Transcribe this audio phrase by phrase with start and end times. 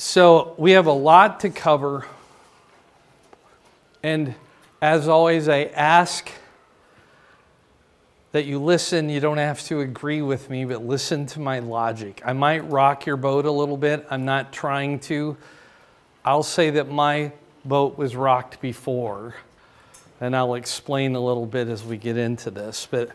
[0.00, 2.06] So we have a lot to cover.
[4.02, 4.34] And
[4.80, 6.30] as always, I ask
[8.32, 9.10] that you listen.
[9.10, 12.22] You don't have to agree with me, but listen to my logic.
[12.24, 14.06] I might rock your boat a little bit.
[14.08, 15.36] I'm not trying to.
[16.24, 17.32] I'll say that my
[17.66, 19.34] boat was rocked before,
[20.18, 22.88] and I'll explain a little bit as we get into this.
[22.90, 23.10] But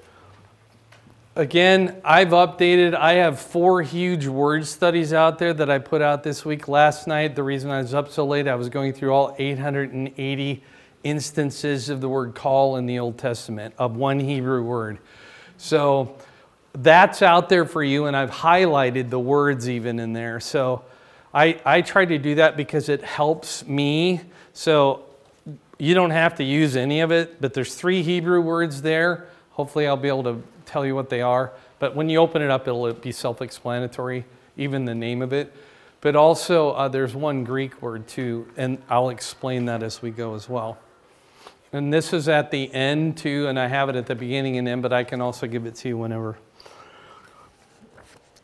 [1.36, 2.94] again, I've updated.
[2.94, 6.68] I have four huge word studies out there that I put out this week.
[6.68, 10.64] Last night, the reason I was up so late, I was going through all 880
[11.04, 15.00] instances of the word call in the Old Testament, of one Hebrew word.
[15.58, 16.18] So
[16.74, 20.40] that's out there for you, and I've highlighted the words even in there.
[20.40, 20.84] So
[21.34, 24.22] I, I try to do that because it helps me.
[24.54, 25.04] So
[25.78, 29.28] you don't have to use any of it, but there's three Hebrew words there.
[29.56, 31.54] Hopefully, I'll be able to tell you what they are.
[31.80, 34.26] But when you open it up, it'll be self explanatory,
[34.58, 35.54] even the name of it.
[36.02, 40.36] But also, uh, there's one Greek word too, and I'll explain that as we go
[40.36, 40.78] as well.
[41.74, 44.68] And this is at the end too, and I have it at the beginning and
[44.68, 46.38] end, but I can also give it to you whenever.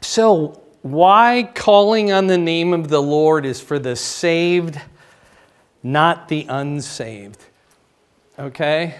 [0.02, 4.80] So, why calling on the name of the Lord is for the saved,
[5.84, 7.44] not the unsaved.
[8.40, 8.96] Okay?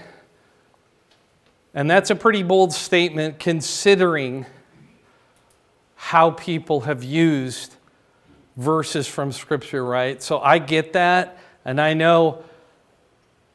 [1.74, 4.46] And that's a pretty bold statement considering
[5.96, 7.76] how people have used
[8.58, 10.22] verses from Scripture, right?
[10.22, 12.44] So I get that, and I know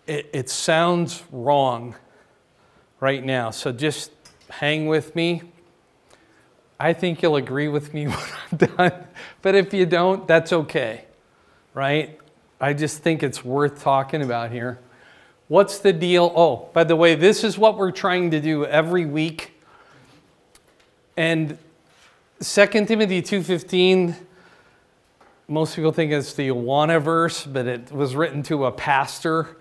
[0.07, 1.95] it, it sounds wrong
[3.01, 4.11] right now, so just
[4.49, 5.43] hang with me.
[6.79, 8.19] I think you'll agree with me when
[8.53, 9.07] I'm done.
[9.43, 11.05] But if you don't, that's okay,
[11.75, 12.19] right?
[12.61, 14.79] I just think it's worth talking about here.
[15.49, 16.33] What's the deal?
[16.35, 19.53] Oh, by the way, this is what we're trying to do every week.
[21.17, 21.57] And
[22.41, 24.15] 2 Timothy 2:15
[25.49, 29.57] most people think it's the Awana verse, but it was written to a pastor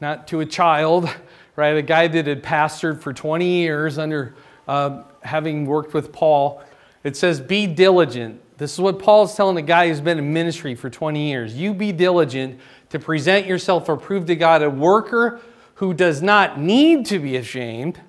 [0.00, 1.08] not to a child,
[1.56, 1.76] right?
[1.76, 4.34] A guy that had pastored for 20 years under
[4.66, 6.62] uh, having worked with Paul.
[7.04, 8.40] It says, Be diligent.
[8.58, 11.54] This is what Paul's telling a guy who's been in ministry for 20 years.
[11.54, 15.40] You be diligent to present yourself approved to God, a worker
[15.74, 18.00] who does not need to be ashamed.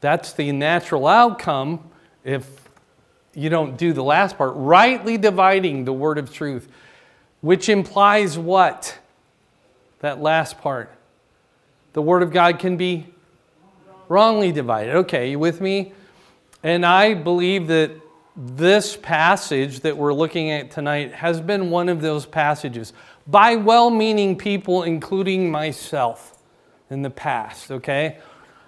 [0.00, 1.90] That's the natural outcome
[2.24, 2.46] if
[3.34, 4.52] you don't do the last part.
[4.56, 6.68] Rightly dividing the word of truth,
[7.40, 8.98] which implies what?
[10.00, 10.90] that last part.
[11.92, 13.06] The Word of God can be
[14.08, 14.96] wrongly divided.
[14.96, 15.92] Okay, you with me?
[16.62, 17.92] And I believe that
[18.42, 22.94] this passage that we're looking at tonight has been one of those passages
[23.26, 26.38] by well meaning people, including myself
[26.88, 28.18] in the past, okay?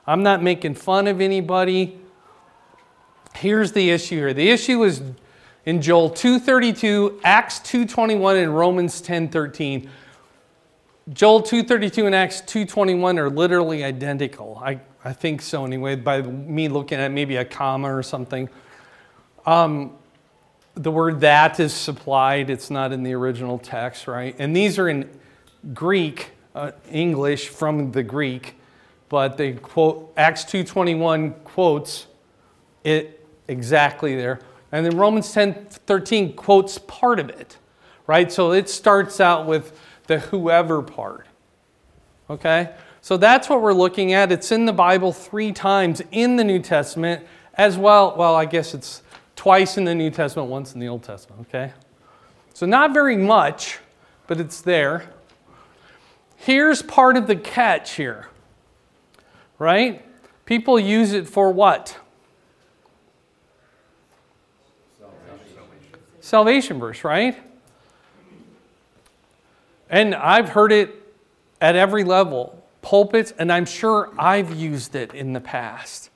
[0.06, 1.98] I'm not making fun of anybody.
[3.34, 4.34] Here's the issue here.
[4.34, 5.02] The issue is
[5.64, 9.88] in Joel 2:32, Acts 2:21 and Romans 10:13.
[11.14, 14.60] Joel 232 and Acts 221 are literally identical.
[14.62, 18.50] I, I think so anyway, by me looking at maybe a comma or something.
[19.46, 19.92] Um,
[20.74, 24.34] the word that is supplied, it's not in the original text, right?
[24.38, 25.08] And these are in
[25.74, 28.56] Greek, uh, English from the Greek,
[29.08, 32.06] but they quote, Acts 2.21 quotes
[32.84, 34.40] it exactly there.
[34.70, 37.58] And then Romans 10:13 quotes part of it,
[38.06, 38.32] right?
[38.32, 41.26] So it starts out with, the whoever part.
[42.28, 42.74] Okay?
[43.00, 44.30] So that's what we're looking at.
[44.30, 48.14] It's in the Bible three times in the New Testament as well.
[48.16, 49.02] Well, I guess it's
[49.36, 51.46] twice in the New Testament, once in the Old Testament.
[51.48, 51.72] Okay?
[52.54, 53.78] So not very much,
[54.26, 55.10] but it's there.
[56.36, 58.28] Here's part of the catch here.
[59.58, 60.04] Right?
[60.44, 61.96] People use it for what?
[64.98, 67.36] Salvation, Salvation verse, right?
[69.88, 70.94] And I've heard it
[71.60, 76.10] at every level, pulpits, and I'm sure I've used it in the past.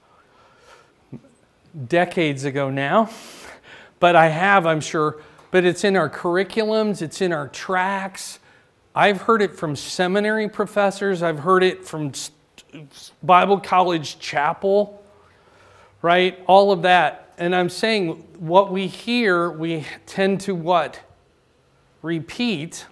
[1.89, 3.11] Decades ago now,
[4.01, 5.21] but I have, I'm sure.
[5.51, 8.39] But it's in our curriculums, it's in our tracks.
[8.95, 12.13] I've heard it from seminary professors, I've heard it from
[13.23, 15.03] Bible college chapel,
[16.03, 16.43] right?
[16.47, 17.34] All of that.
[17.39, 21.01] And I'm saying what we hear, we tend to what?
[22.03, 22.87] Repeat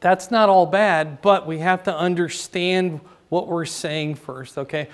[0.00, 4.88] that's not all bad, but we have to understand what we're saying first, okay?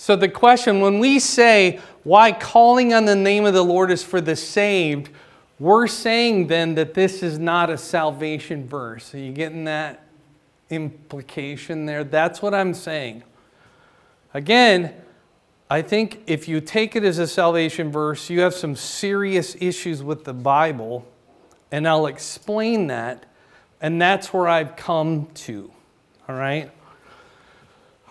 [0.00, 4.02] So, the question when we say why calling on the name of the Lord is
[4.02, 5.10] for the saved,
[5.58, 9.14] we're saying then that this is not a salvation verse.
[9.14, 10.06] Are you getting that
[10.70, 12.02] implication there?
[12.02, 13.24] That's what I'm saying.
[14.32, 14.94] Again,
[15.68, 20.02] I think if you take it as a salvation verse, you have some serious issues
[20.02, 21.06] with the Bible,
[21.70, 23.26] and I'll explain that.
[23.82, 25.70] And that's where I've come to.
[26.26, 26.70] All right?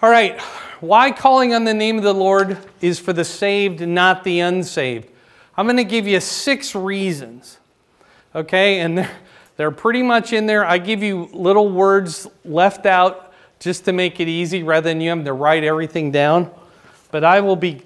[0.01, 0.39] All right.
[0.79, 5.09] Why calling on the name of the Lord is for the saved, not the unsaved.
[5.57, 7.57] I'm going to give you six reasons.
[8.33, 8.79] Okay?
[8.79, 9.09] And
[9.57, 10.63] they're, pretty much in there.
[10.63, 15.09] I give you little words left out just to make it easy rather than you
[15.09, 16.49] having to write everything down.
[17.11, 17.81] But I will be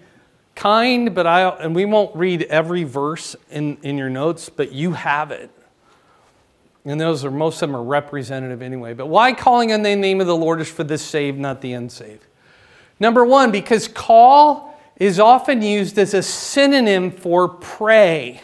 [0.54, 4.92] kind, but I and we won't read every verse in, in your notes, but you
[4.92, 5.50] have it.
[6.86, 8.94] And those are most of them are representative anyway.
[8.94, 11.74] But why calling on the name of the Lord is for the saved, not the
[11.74, 12.26] unsaved?
[13.00, 18.42] Number one, because call is often used as a synonym for pray.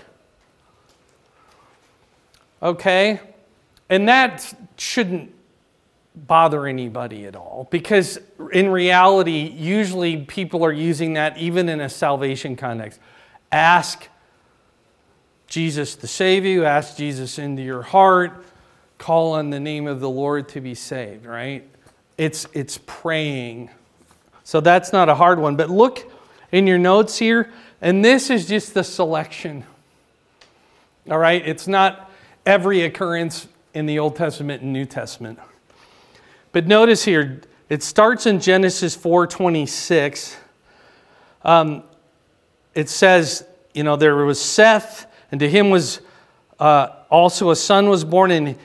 [2.61, 3.19] Okay?
[3.89, 5.33] And that shouldn't
[6.15, 8.19] bother anybody at all because
[8.51, 12.99] in reality usually people are using that even in a salvation context
[13.51, 14.09] ask
[15.49, 18.45] jesus to save you ask jesus into your heart
[18.97, 21.67] call on the name of the lord to be saved right?
[22.17, 23.69] It's it's praying.
[24.43, 26.11] So that's not a hard one but look
[26.51, 27.51] in your notes here
[27.81, 29.63] and this is just the selection
[31.09, 31.45] all right?
[31.47, 32.11] It's not
[32.45, 35.39] every occurrence in the old testament and new testament.
[36.51, 40.35] But notice here, it starts in Genesis 4:26.
[41.43, 41.83] Um,
[42.75, 46.01] it says, you know, there was Seth, and to him was
[46.59, 48.55] uh, also a son was born, and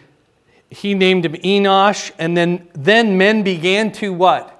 [0.71, 2.11] he named him Enosh.
[2.19, 4.51] And then, then men began to what?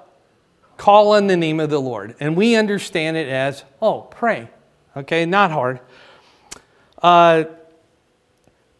[0.77, 2.15] Call on the name of the Lord.
[2.19, 4.49] And we understand it as, oh, pray.
[4.95, 5.79] Okay, not hard.
[7.01, 7.45] Uh,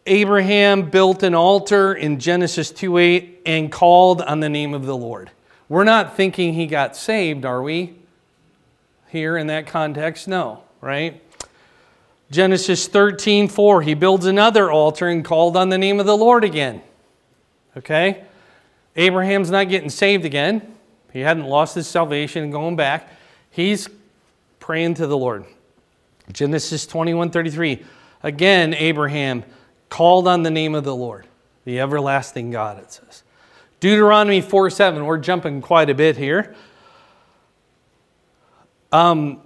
[0.06, 4.96] Abraham built an altar in Genesis 2 8 and called on the name of the
[4.96, 5.30] Lord.
[5.68, 7.96] We're not thinking he got saved, are we?
[9.08, 10.28] Here in that context?
[10.28, 11.20] No, right?
[12.30, 16.44] Genesis 13 4, he builds another altar and called on the name of the Lord
[16.44, 16.82] again.
[17.76, 18.24] Okay?
[18.96, 20.74] Abraham's not getting saved again.
[21.12, 23.08] He hadn't lost his salvation and going back.
[23.50, 23.88] He's
[24.58, 25.44] praying to the Lord.
[26.32, 27.84] Genesis 21 33,
[28.22, 29.44] again, Abraham
[29.88, 31.26] called on the name of the Lord,
[31.64, 33.22] the everlasting God, it says.
[33.78, 36.54] Deuteronomy 4 7, we're jumping quite a bit here.
[38.90, 39.42] Um,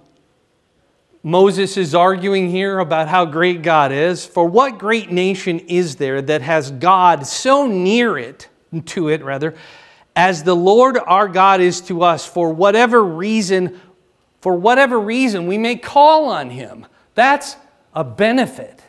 [1.23, 4.25] Moses is arguing here about how great God is.
[4.25, 8.49] For what great nation is there that has God so near it,
[8.87, 9.55] to it rather,
[10.15, 13.79] as the Lord our God is to us, for whatever reason,
[14.41, 16.85] for whatever reason we may call on him.
[17.13, 17.55] That's
[17.93, 18.81] a benefit,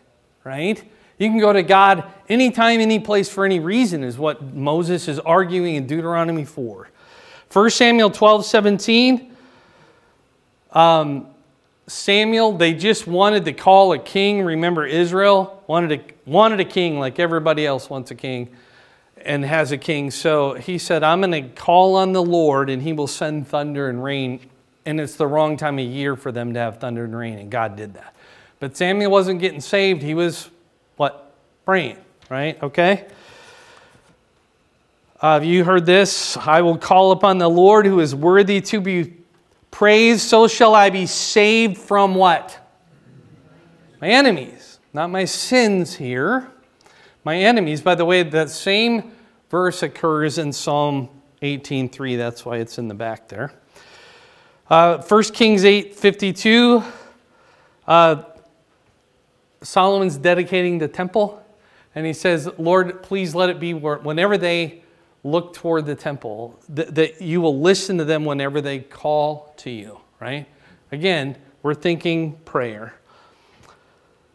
[0.42, 0.82] right?
[1.18, 5.18] You can go to God anytime, any place, for any reason, is what Moses is
[5.20, 6.88] arguing in Deuteronomy 4.
[7.52, 9.36] 1 Samuel 12, 17.
[10.72, 11.26] Um,
[11.86, 14.42] Samuel, they just wanted to call a king.
[14.42, 18.48] Remember, Israel wanted a, wanted a king like everybody else wants a king
[19.24, 20.10] and has a king.
[20.10, 23.88] So he said, I'm going to call on the Lord and he will send thunder
[23.88, 24.40] and rain.
[24.84, 27.38] And it's the wrong time of year for them to have thunder and rain.
[27.38, 28.14] And God did that.
[28.60, 30.02] But Samuel wasn't getting saved.
[30.02, 30.50] He was
[30.96, 31.32] what?
[31.64, 32.60] Praying, right?
[32.62, 33.06] Okay?
[35.20, 36.36] Uh, have you heard this?
[36.36, 39.14] I will call upon the Lord who is worthy to be
[39.72, 40.20] praised.
[40.20, 42.56] So shall I be saved from what?
[44.00, 44.78] My enemies.
[44.92, 46.48] Not my sins here.
[47.24, 47.80] My enemies.
[47.80, 49.10] By the way, that same
[49.50, 51.08] verse occurs in Psalm
[51.42, 52.16] 18.3.
[52.16, 53.52] That's why it's in the back there.
[54.70, 56.84] Uh, 1 Kings 8.52.
[57.86, 58.22] Uh,
[59.62, 61.42] Solomon's dedicating the temple,
[61.94, 64.81] and he says, Lord, please let it be whenever they
[65.24, 69.70] look toward the temple, that, that you will listen to them whenever they call to
[69.70, 70.46] you, right?
[70.90, 72.94] Again, we're thinking prayer.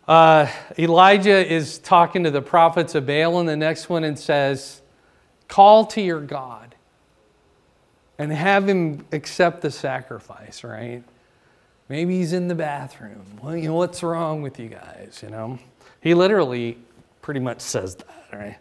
[0.07, 4.81] Uh, Elijah is talking to the prophets of Baal in the next one and says,
[5.49, 6.75] Call to your God
[8.17, 11.03] and have him accept the sacrifice, right?
[11.89, 13.39] Maybe he's in the bathroom.
[13.41, 15.19] Well, you know, what's wrong with you guys?
[15.23, 15.59] You know,
[16.01, 16.77] he literally
[17.21, 18.57] pretty much says that, right?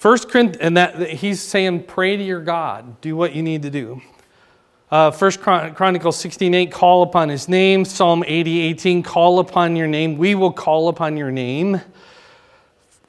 [0.00, 3.70] First Corinthians, and that he's saying, pray to your God, do what you need to
[3.70, 4.00] do.
[4.90, 7.84] Uh, First Chronicles 16, 8, call upon his name.
[7.84, 10.16] Psalm 80, 18, call upon your name.
[10.16, 11.82] We will call upon your name.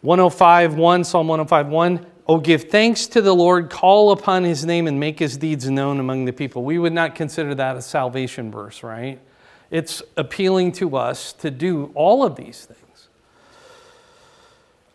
[0.02, 4.86] 105, 1, Psalm 105, 1, Oh, give thanks to the Lord, call upon his name,
[4.86, 6.66] and make his deeds known among the people.
[6.66, 9.18] We would not consider that a salvation verse, right?
[9.70, 13.08] It's appealing to us to do all of these things.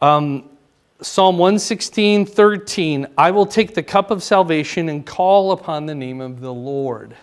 [0.03, 0.50] Um,
[1.03, 6.23] Psalm 116, 13 I will take the cup of salvation and call upon the name
[6.23, 7.15] of the Lord.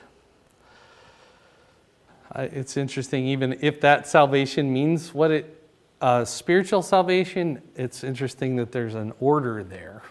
[2.36, 5.60] It's interesting, even if that salvation means what it
[6.02, 10.02] uh, spiritual salvation, it's interesting that there's an order there.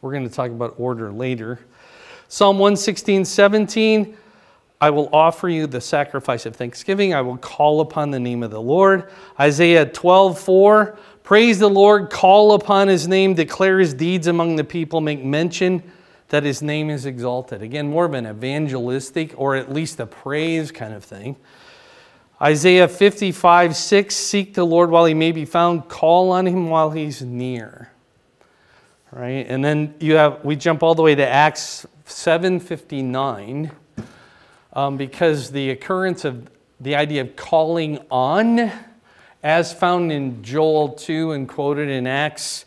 [0.00, 1.60] We're going to talk about order later.
[2.28, 4.16] Psalm 116, 17.
[4.80, 7.12] I will offer you the sacrifice of thanksgiving.
[7.12, 9.10] I will call upon the name of the Lord.
[9.38, 10.98] Isaiah 12, 4.
[11.28, 15.82] Praise the Lord, call upon his name, declare his deeds among the people, make mention
[16.30, 17.60] that his name is exalted.
[17.60, 21.36] Again, more of an evangelistic or at least a praise kind of thing.
[22.40, 26.92] Isaiah 55, 6 Seek the Lord while he may be found, call on him while
[26.92, 27.92] he's near.
[29.12, 29.44] Right?
[29.46, 33.70] And then you have we jump all the way to Acts 7:59
[34.72, 36.48] um, because the occurrence of
[36.80, 38.72] the idea of calling on,
[39.42, 42.64] as found in Joel 2 and quoted in Acts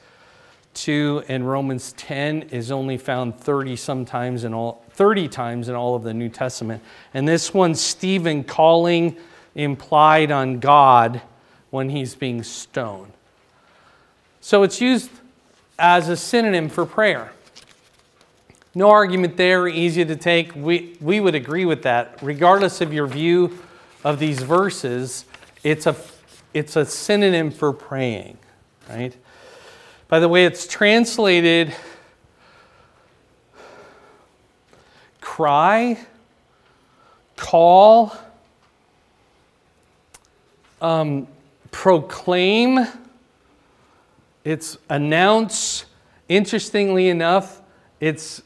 [0.74, 5.96] 2 and Romans 10, is only found 30 sometimes in all 30 times in all
[5.96, 6.82] of the New Testament.
[7.14, 9.18] And this one, Stephen calling
[9.56, 11.22] implied on God
[11.72, 13.12] when he's being stoned.
[14.42, 15.10] So it's used
[15.78, 17.32] as a synonym for prayer.
[18.74, 20.56] No argument there, easy to take.
[20.56, 22.18] We, we would agree with that.
[22.22, 23.60] Regardless of your view
[24.04, 25.26] of these verses,
[25.64, 25.96] it's a,
[26.54, 28.38] it's a synonym for praying,
[28.90, 29.16] right?
[30.08, 31.74] By the way, it's translated
[35.22, 35.98] cry,
[37.38, 38.14] call,
[40.82, 41.28] um,
[41.72, 42.86] proclaim,
[44.44, 45.86] it's announce.
[46.28, 47.62] Interestingly enough,
[48.00, 48.42] it's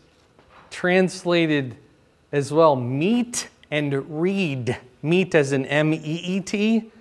[0.69, 1.77] translated
[2.31, 4.77] as well meet and read.
[5.01, 6.91] Meet as an M E E T.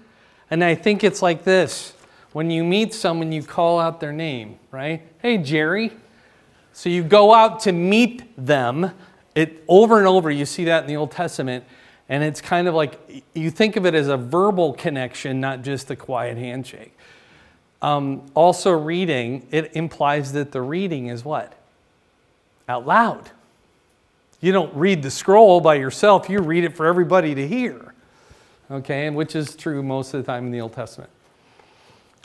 [0.51, 1.95] And I think it's like this
[2.33, 5.03] when you meet someone, you call out their name, right?
[5.23, 5.93] Hey, Jerry.
[6.73, 8.91] So you go out to meet them.
[9.37, 11.65] It, over and over, you see that in the Old Testament.
[12.09, 15.91] And it's kind of like you think of it as a verbal connection, not just
[15.93, 16.97] a quiet handshake.
[17.81, 21.53] Um, also, reading, it implies that the reading is what?
[22.69, 23.31] Out loud.
[24.41, 27.94] You don't read the scroll by yourself, you read it for everybody to hear.
[28.71, 31.11] Okay, which is true most of the time in the Old Testament.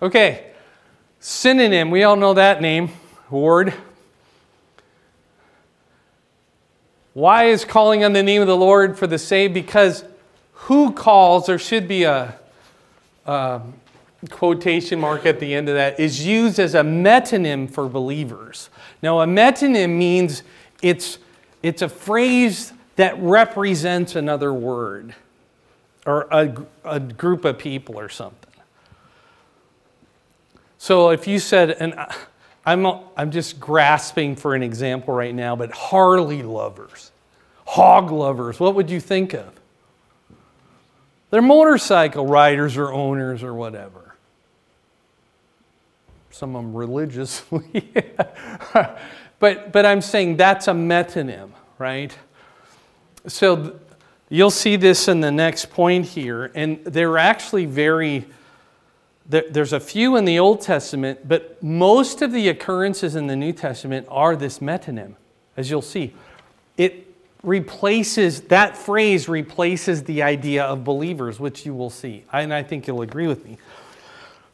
[0.01, 0.51] Okay,
[1.19, 2.91] synonym, we all know that name,
[3.29, 3.73] word.
[7.13, 9.53] Why is calling on the name of the Lord for the saved?
[9.53, 10.05] Because
[10.53, 12.33] who calls, there should be a,
[13.25, 13.61] a,
[14.29, 18.69] quotation mark at the end of that, is used as a metonym for believers.
[19.01, 20.43] Now, a metonym means
[20.81, 21.17] it's,
[21.61, 25.15] it's a phrase that represents another word
[26.05, 28.49] or a, a group of people or something.
[30.77, 31.93] So if you said, and
[32.65, 32.85] I'm,
[33.17, 37.11] I'm just grasping for an example right now, but Harley lovers,
[37.65, 39.59] hog lovers, what would you think of?
[41.31, 44.15] They're motorcycle riders or owners or whatever.
[46.31, 47.91] Some of them religiously.
[48.73, 52.17] but, but I'm saying that's a metonym, right?
[53.27, 53.79] So
[54.29, 58.25] you'll see this in the next point here, and they're actually very
[59.29, 63.53] there's a few in the Old Testament, but most of the occurrences in the New
[63.53, 65.13] Testament are this metonym,
[65.55, 66.15] as you'll see.
[66.77, 67.05] It
[67.43, 72.23] replaces, that phrase replaces the idea of believers, which you will see.
[72.33, 73.59] And I think you'll agree with me.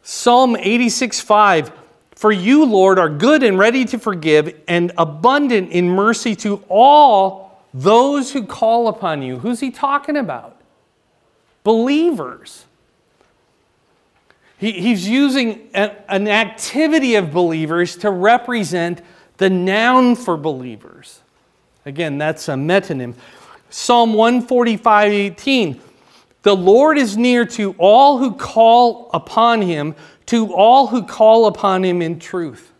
[0.03, 1.71] Psalm 86 5
[2.15, 7.44] For you, Lord, are good and ready to forgive and abundant in mercy to all
[7.75, 9.39] those who call upon you.
[9.39, 10.61] Who's he talking about?
[11.65, 12.65] Believers.
[14.57, 19.01] He, he's using a, an activity of believers to represent
[19.37, 21.19] the noun for believers.
[21.85, 23.13] Again, that's a metonym.
[23.69, 25.81] Psalm 145 18.
[26.43, 29.95] The Lord is near to all who call upon him,
[30.27, 32.71] to all who call upon him in truth.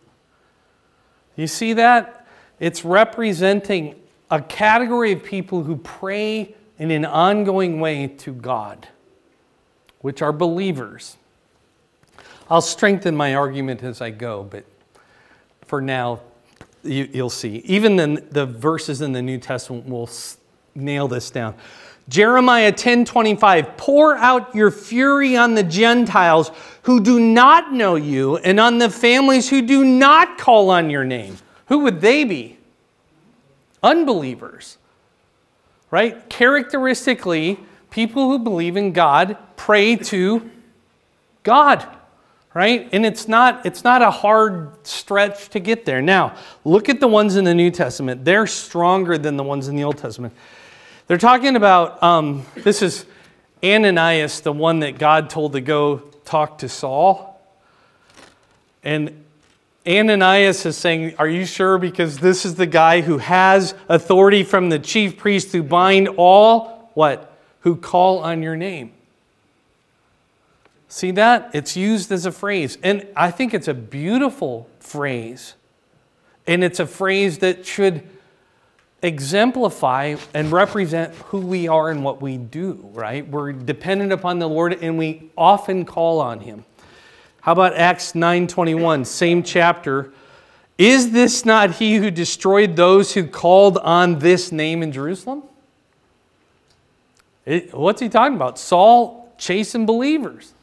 [1.34, 2.26] You see that?
[2.58, 3.96] It's representing
[4.30, 8.88] a category of people who pray in an ongoing way to God,
[10.00, 11.16] which are believers.
[12.50, 14.64] I'll strengthen my argument as I go, but
[15.66, 16.20] for now,
[16.82, 17.56] you, will see.
[17.64, 20.08] Even the, the verses in the New Testament will
[20.74, 21.54] nail this down.
[22.08, 26.52] Jeremiah 10:25 Pour out your fury on the Gentiles
[26.82, 31.04] who do not know you and on the families who do not call on your
[31.04, 31.36] name.
[31.66, 32.58] Who would they be?
[33.82, 34.78] Unbelievers.
[35.90, 36.28] Right?
[36.28, 37.58] Characteristically,
[37.90, 40.50] people who believe in God pray to
[41.42, 41.86] God
[42.56, 42.88] right?
[42.90, 46.00] And it's not, it's not a hard stretch to get there.
[46.00, 48.24] Now, look at the ones in the New Testament.
[48.24, 50.32] They're stronger than the ones in the Old Testament.
[51.06, 53.04] They're talking about, um, this is
[53.62, 57.38] Ananias, the one that God told to go talk to Saul.
[58.82, 59.25] And
[59.86, 61.78] Ananias is saying, Are you sure?
[61.78, 66.90] Because this is the guy who has authority from the chief priest to bind all
[66.94, 67.32] what?
[67.60, 68.92] Who call on your name.
[70.88, 71.50] See that?
[71.52, 72.78] It's used as a phrase.
[72.82, 75.54] And I think it's a beautiful phrase.
[76.46, 78.02] And it's a phrase that should
[79.02, 83.26] exemplify and represent who we are and what we do, right?
[83.28, 86.64] We're dependent upon the Lord and we often call on him.
[87.46, 90.12] How about Acts 9:21, same chapter?
[90.78, 95.44] Is this not he who destroyed those who called on this name in Jerusalem?
[97.44, 98.58] It, what's he talking about?
[98.58, 100.54] Saul chasing believers.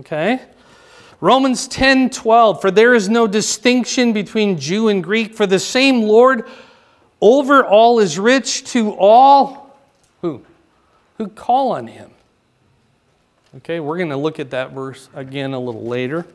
[0.00, 0.42] Okay?
[1.22, 6.02] Romans 10 12, for there is no distinction between Jew and Greek, for the same
[6.02, 6.46] Lord
[7.22, 9.78] over all is rich to all
[10.20, 10.44] who?
[11.16, 12.13] Who call on him.
[13.58, 16.26] Okay, we're going to look at that verse again a little later.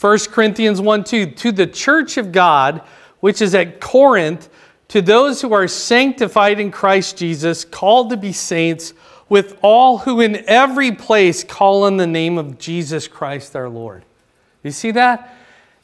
[0.00, 2.80] 1 Corinthians 1 2, to the church of God,
[3.20, 4.48] which is at Corinth,
[4.88, 8.94] to those who are sanctified in Christ Jesus, called to be saints,
[9.28, 14.04] with all who in every place call on the name of Jesus Christ our Lord.
[14.62, 15.34] You see that?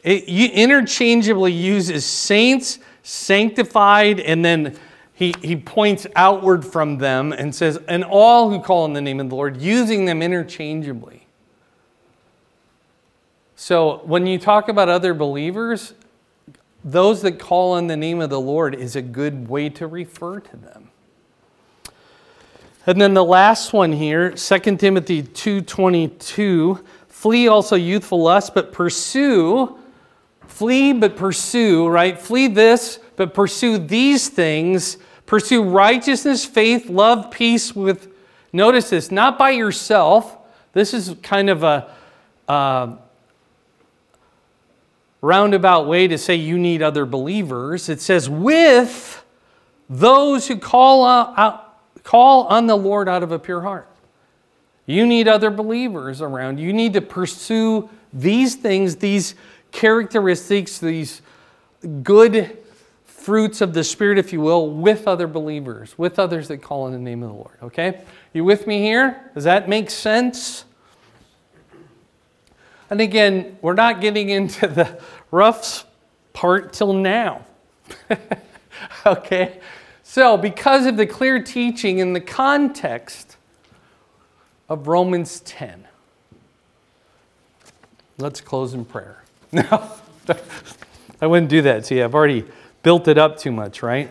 [0.03, 4.79] It interchangeably uses saints, sanctified, and then
[5.14, 9.21] he, he points outward from them and says, and all who call on the name
[9.21, 11.26] of the Lord, using them interchangeably.
[13.56, 15.94] So when you talk about other believers,
[16.85, 20.40] those that call on the name of the Lord is a good way to refer
[20.40, 20.90] to them.
[22.87, 29.78] And then the last one here, 2 Timothy 2:22, flee also youthful lust, but pursue
[30.54, 32.16] flee but pursue, right?
[32.18, 34.97] Flee this, but pursue these things.
[35.26, 38.09] Pursue righteousness, faith, love, peace with
[38.52, 40.37] notice this, not by yourself.
[40.73, 41.90] This is kind of a
[42.49, 42.97] uh,
[45.21, 47.88] roundabout way to say you need other believers.
[47.88, 49.24] It says, with
[49.88, 53.88] those who call, out, call on the Lord out of a pure heart.
[54.87, 56.61] You need other believers around.
[56.61, 59.35] You need to pursue these things, these
[59.72, 61.22] characteristics, these
[62.03, 62.59] good
[63.24, 66.92] fruits of the Spirit, if you will, with other believers, with others that call in
[66.92, 67.56] the name of the Lord.
[67.62, 68.02] Okay?
[68.34, 69.30] You with me here?
[69.32, 70.66] Does that make sense?
[72.90, 75.87] And again, we're not getting into the rough
[76.34, 77.46] part till now.
[79.06, 79.58] okay?
[80.02, 83.38] So, because of the clear teaching in the context
[84.68, 85.87] of Romans 10,
[88.18, 89.22] let's close in prayer.
[89.52, 89.92] Now,
[91.20, 91.87] I wouldn't do that.
[91.87, 92.44] See, I've already
[92.85, 94.09] built it up too much, right?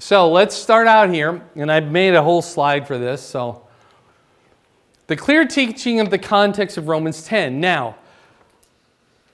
[0.00, 3.22] So let's start out here, and I've made a whole slide for this.
[3.22, 3.62] So,
[5.06, 7.60] the clear teaching of the context of Romans 10.
[7.60, 7.96] Now,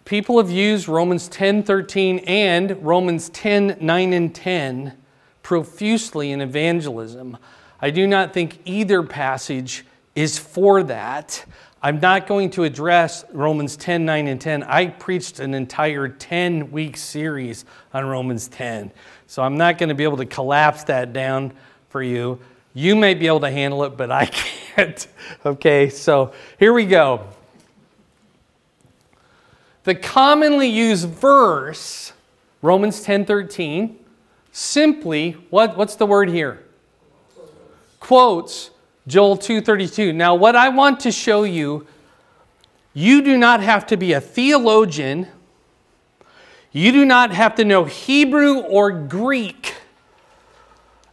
[0.05, 4.99] people have used Romans 10 13 and Romans 10 9 and 10
[5.43, 7.39] profusely in evangelism.
[7.81, 11.45] I do not think either passage is for that.
[11.83, 14.65] I'm not going to address Romans 10, 9, and 10.
[14.65, 17.65] I preached an entire 10 week series
[17.95, 18.91] on Romans 10.
[19.27, 21.53] So I'm not going to be able to collapse that down
[21.89, 22.39] for you.
[22.75, 24.27] You may be able to handle it, but I
[24.77, 25.07] can't.
[25.47, 27.27] okay, so here we go.
[29.85, 32.13] The commonly used verse,
[32.61, 33.99] Romans 10 13,
[34.53, 36.63] simply, what, what's the word here?
[38.01, 38.71] Quotes
[39.07, 40.15] Joel 2:32.
[40.15, 41.87] Now what I want to show you
[42.93, 45.29] you do not have to be a theologian.
[46.73, 49.75] You do not have to know Hebrew or Greek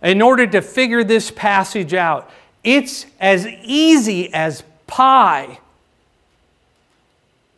[0.01, 2.29] in order to figure this passage out.
[2.63, 5.59] It's as easy as pi.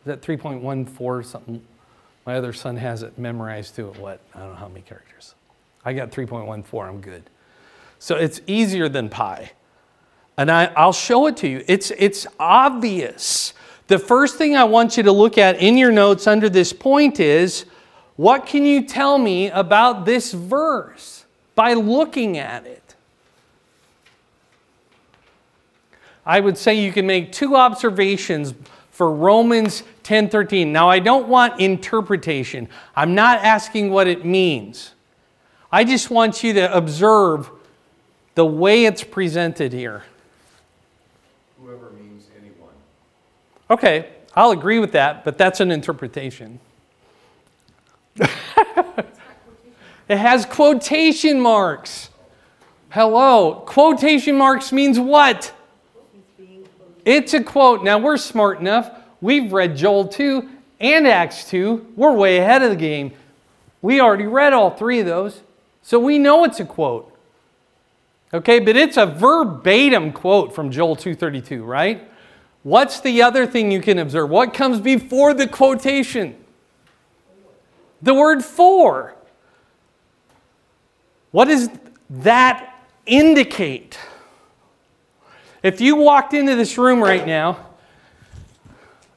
[0.00, 1.62] Is that 3.14 something?
[2.26, 3.88] My other son has it memorized too.
[3.98, 4.20] What?
[4.34, 5.34] I don't know how many characters.
[5.84, 6.88] I got 3.14.
[6.88, 7.24] I'm good.
[7.98, 9.52] So it's easier than pi.
[10.40, 11.62] And I, I'll show it to you.
[11.68, 13.52] It's, it's obvious.
[13.88, 17.20] The first thing I want you to look at in your notes under this point
[17.20, 17.66] is
[18.16, 22.94] what can you tell me about this verse by looking at it?
[26.24, 28.54] I would say you can make two observations
[28.92, 30.72] for Romans 10:13.
[30.72, 32.66] Now I don't want interpretation.
[32.96, 34.92] I'm not asking what it means.
[35.70, 37.50] I just want you to observe
[38.36, 40.04] the way it's presented here.
[43.70, 46.58] Okay, I'll agree with that, but that's an interpretation.
[48.16, 48.28] it
[50.08, 52.10] has quotation marks.
[52.90, 53.62] Hello.
[53.66, 55.52] Quotation marks means what?
[57.04, 57.84] It's a quote.
[57.84, 58.90] Now we're smart enough.
[59.20, 60.48] We've read Joel 2
[60.80, 61.92] and Acts 2.
[61.96, 63.12] We're way ahead of the game.
[63.82, 65.40] We already read all three of those.
[65.82, 67.09] So we know it's a quote.
[68.32, 72.08] Okay, but it's a verbatim quote from Joel 232, right?
[72.62, 74.30] What's the other thing you can observe?
[74.30, 76.36] What comes before the quotation?
[78.02, 79.14] The word for.
[81.32, 81.70] What does
[82.10, 82.74] that
[83.06, 83.98] indicate?
[85.62, 87.66] If you walked into this room right now,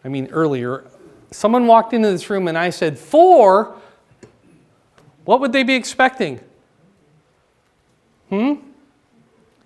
[0.03, 0.85] I mean earlier,
[1.31, 3.75] someone walked into this room and I said, for,
[5.25, 6.39] what would they be expecting?
[8.29, 8.55] Hmm?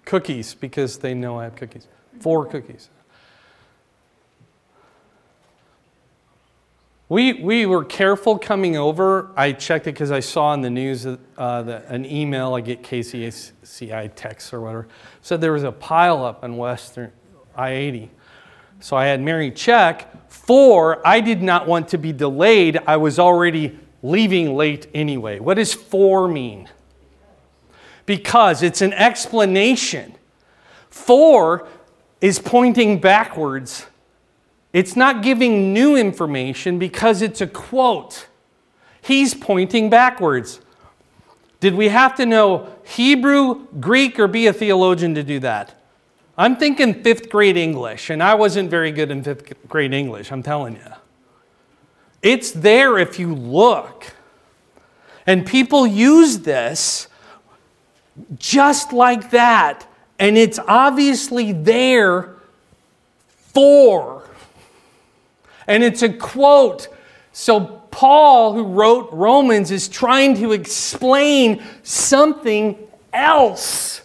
[0.08, 1.86] Cookies, because they know I have cookies.
[2.22, 2.88] Four cookies.
[7.10, 9.32] We, we were careful coming over.
[9.36, 11.18] I checked it because I saw in the news uh,
[11.64, 14.88] that an email, I get KCCI texts or whatever,
[15.22, 17.12] said there was a pile up on Western
[17.54, 18.10] I 80.
[18.80, 20.32] So I had Mary check.
[20.32, 22.80] For, I did not want to be delayed.
[22.88, 25.40] I was already leaving late anyway.
[25.40, 26.70] What does for mean?
[28.08, 30.16] Because it's an explanation.
[30.90, 31.68] For
[32.20, 33.86] is pointing backwards
[34.74, 38.28] it's not giving new information because it's a quote.
[39.02, 40.62] He's pointing backwards.
[41.60, 45.82] Did we have to know Hebrew, Greek, or be a theologian to do that?
[46.38, 50.44] I'm thinking fifth grade English, and I wasn't very good in fifth grade English, I'm
[50.44, 50.94] telling you.
[52.22, 54.14] It's there if you look.
[55.26, 57.08] And people use this
[58.38, 59.86] just like that,
[60.20, 62.36] and it's obviously there
[63.54, 64.18] for
[65.68, 66.88] and it's a quote.
[67.34, 67.60] So,
[67.92, 72.78] Paul, who wrote Romans, is trying to explain something
[73.14, 74.02] else.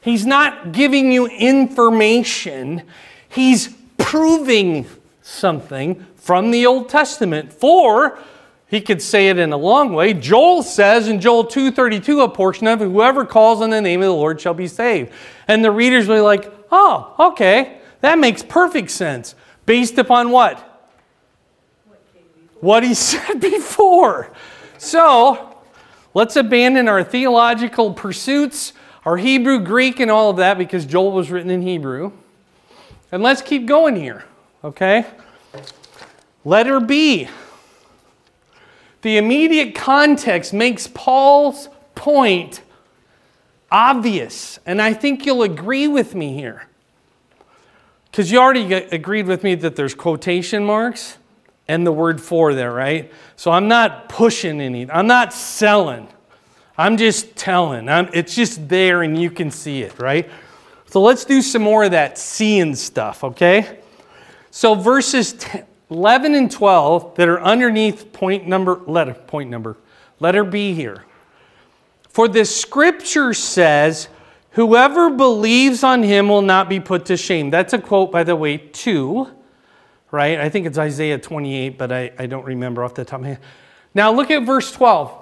[0.00, 2.82] He's not giving you information,
[3.28, 4.86] he's proving
[5.22, 7.52] something from the Old Testament.
[7.52, 8.18] For,
[8.68, 10.12] he could say it in a long way.
[10.12, 14.12] Joel says in Joel 2:32, a portion of whoever calls on the name of the
[14.12, 15.12] Lord shall be saved.
[15.46, 19.34] And the readers were like, oh, okay, that makes perfect sense.
[19.66, 20.76] Based upon what?
[22.60, 24.32] what he said before.
[24.78, 25.56] So
[26.14, 28.72] let's abandon our theological pursuits,
[29.04, 32.12] our Hebrew, Greek, and all of that because Joel was written in Hebrew.
[33.12, 34.24] And let's keep going here,
[34.64, 35.06] okay?
[36.44, 37.28] Letter B.
[39.06, 42.60] The immediate context makes Paul's point
[43.70, 44.58] obvious.
[44.66, 46.66] And I think you'll agree with me here.
[48.10, 51.18] Because you already agreed with me that there's quotation marks
[51.68, 53.12] and the word for there, right?
[53.36, 56.08] So I'm not pushing any, I'm not selling.
[56.76, 57.88] I'm just telling.
[57.88, 60.28] I'm, it's just there and you can see it, right?
[60.86, 63.78] So let's do some more of that seeing stuff, okay?
[64.50, 69.76] So verses 10, 11 and 12 that are underneath point number, letter, point number,
[70.18, 71.04] letter B here.
[72.08, 74.08] For the scripture says,
[74.52, 77.50] Whoever believes on him will not be put to shame.
[77.50, 79.30] That's a quote, by the way, too
[80.10, 80.40] right?
[80.40, 83.28] I think it's Isaiah 28, but I, I don't remember off the top of my
[83.28, 83.40] head.
[83.94, 85.12] Now look at verse 12.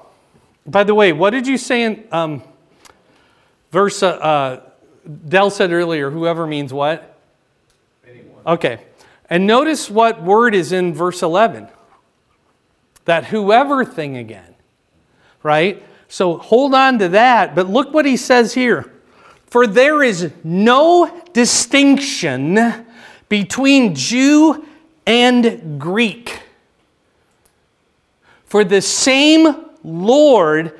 [0.66, 2.42] By the way, what did you say in um,
[3.70, 4.60] verse, uh, uh,
[5.28, 7.18] Dell said earlier, whoever means what?
[8.06, 8.42] Anyone.
[8.46, 8.80] Okay.
[9.30, 11.68] And notice what word is in verse 11.
[13.04, 14.54] That whoever thing again,
[15.42, 15.82] right?
[16.08, 18.92] So hold on to that, but look what he says here.
[19.46, 22.86] For there is no distinction
[23.28, 24.66] between Jew
[25.06, 26.40] and Greek.
[28.46, 30.78] For the same Lord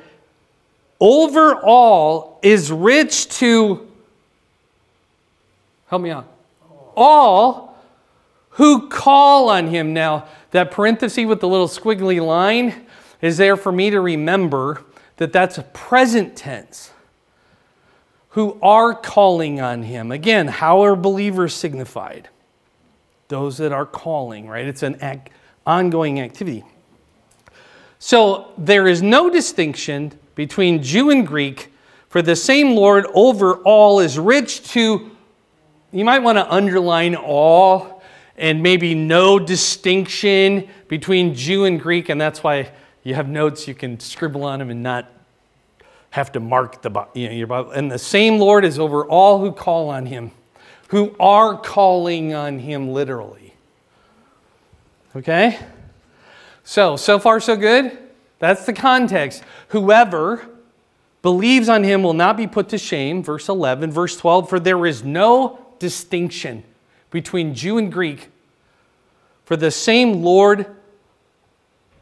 [0.99, 3.87] over all is rich to,
[5.87, 6.27] help me out,
[6.95, 7.64] all
[8.55, 9.93] who call on him.
[9.93, 12.85] Now, that parenthesis with the little squiggly line
[13.21, 14.83] is there for me to remember
[15.17, 16.91] that that's a present tense.
[18.29, 20.11] Who are calling on him.
[20.11, 22.29] Again, how are believers signified?
[23.27, 24.65] those that are calling, right?
[24.65, 25.21] It's an
[25.65, 26.63] ongoing activity.
[27.99, 31.71] So there is no distinction between Jew and Greek,
[32.09, 35.11] for the same Lord over all is rich to,
[35.91, 37.94] you might want to underline all,
[38.37, 42.71] and maybe no distinction between Jew and Greek, and that's why
[43.03, 45.09] you have notes you can scribble on them and not
[46.11, 47.71] have to mark the you know, your Bible.
[47.71, 50.31] And the same Lord is over all who call on him
[50.89, 53.53] who are calling on him literally.
[55.15, 55.59] Okay?
[56.63, 57.97] So, so far, so good?
[58.39, 59.43] That's the context.
[59.69, 60.47] Whoever
[61.21, 63.23] believes on him will not be put to shame.
[63.23, 63.91] Verse 11.
[63.91, 66.63] Verse 12 For there is no distinction
[67.15, 68.29] between Jew and Greek,
[69.45, 70.67] for the same Lord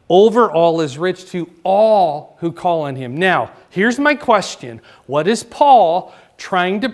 [0.09, 3.15] over all is rich to all who call on him.
[3.15, 6.93] Now, here's my question What is Paul trying to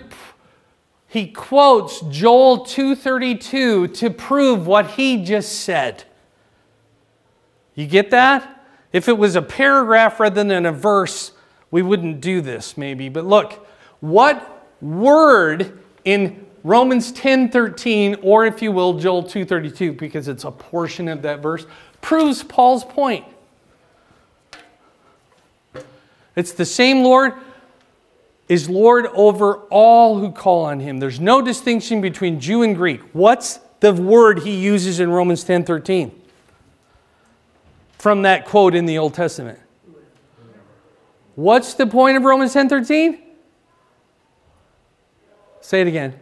[1.08, 6.04] he quotes Joel 232 to prove what he just said.
[7.74, 8.64] You get that?
[8.92, 11.32] If it was a paragraph rather than a verse,
[11.70, 13.08] we wouldn't do this maybe.
[13.08, 13.66] But look,
[14.00, 21.08] what word in Romans 10:13 or if you will Joel 2:32 because it's a portion
[21.08, 21.66] of that verse
[22.00, 23.24] proves Paul's point.
[26.36, 27.34] It's the same Lord
[28.48, 30.98] is Lord over all who call on him.
[30.98, 33.00] There's no distinction between Jew and Greek.
[33.12, 36.12] What's the word he uses in Romans 10:13?
[37.98, 39.58] From that quote in the Old Testament.
[41.36, 43.18] What's the point of Romans 10:13?
[45.60, 46.14] Say it again.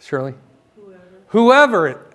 [0.00, 0.34] Shirley.
[0.76, 1.02] Whoever.
[1.28, 2.06] Whoever.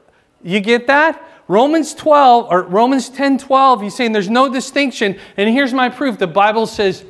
[0.41, 1.21] You get that?
[1.47, 5.19] Romans 12 or Romans 10:12, he's saying there's no distinction.
[5.37, 6.17] And here's my proof.
[6.17, 7.03] The Bible says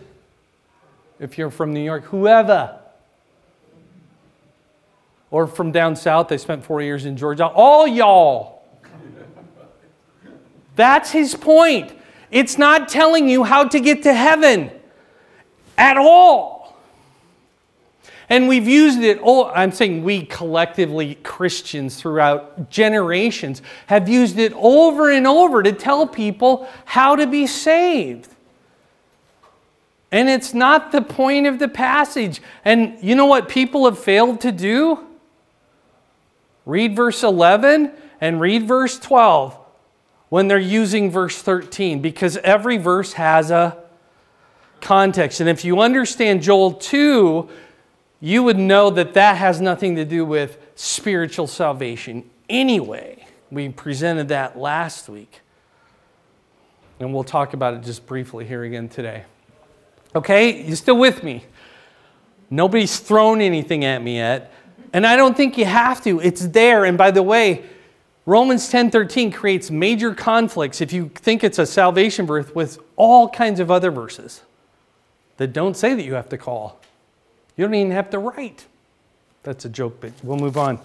[1.19, 2.79] if you're from New York, whoever.
[5.31, 8.61] Or from down south, they spent four years in Georgia, all y'all.
[10.75, 11.91] That's his point.
[12.29, 14.71] It's not telling you how to get to heaven
[15.77, 16.62] at all.
[18.33, 24.51] And we've used it, oh, I'm saying we collectively, Christians throughout generations, have used it
[24.55, 28.29] over and over to tell people how to be saved.
[30.11, 32.41] And it's not the point of the passage.
[32.65, 35.05] And you know what people have failed to do?
[36.65, 39.55] Read verse 11 and read verse 12
[40.29, 43.77] when they're using verse 13 because every verse has a
[44.81, 45.39] context.
[45.39, 47.47] And if you understand Joel 2,
[48.23, 53.27] you would know that that has nothing to do with spiritual salvation anyway.
[53.51, 55.41] We presented that last week.
[57.01, 59.25] And we'll talk about it just briefly here again today.
[60.15, 61.43] Okay, you still with me?
[62.49, 64.53] Nobody's thrown anything at me yet.
[64.93, 66.21] And I don't think you have to.
[66.21, 66.85] It's there.
[66.85, 67.65] And by the way,
[68.25, 73.59] Romans 10:13 creates major conflicts if you think it's a salvation verse with all kinds
[73.59, 74.43] of other verses
[75.35, 76.79] that don't say that you have to call.
[77.55, 78.65] You don't even have to write.
[79.43, 80.79] That's a joke, but we'll move on.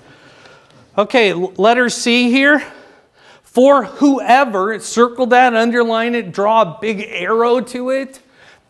[0.97, 2.63] Okay, letter C here.
[3.43, 8.21] For whoever, circle that, underline it, draw a big arrow to it.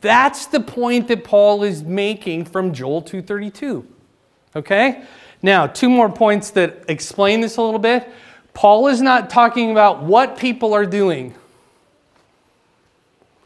[0.01, 3.87] That's the point that Paul is making from Joel 232.
[4.55, 5.03] Okay?
[5.43, 8.09] Now, two more points that explain this a little bit.
[8.55, 11.35] Paul is not talking about what people are doing.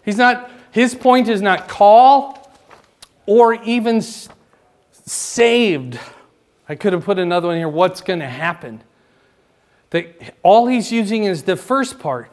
[0.04, 2.50] He's not his point is not call
[3.26, 4.02] or even
[5.04, 5.98] saved.
[6.68, 8.82] I could have put another one here what's going to happen.
[9.90, 12.32] That all he's using is the first part.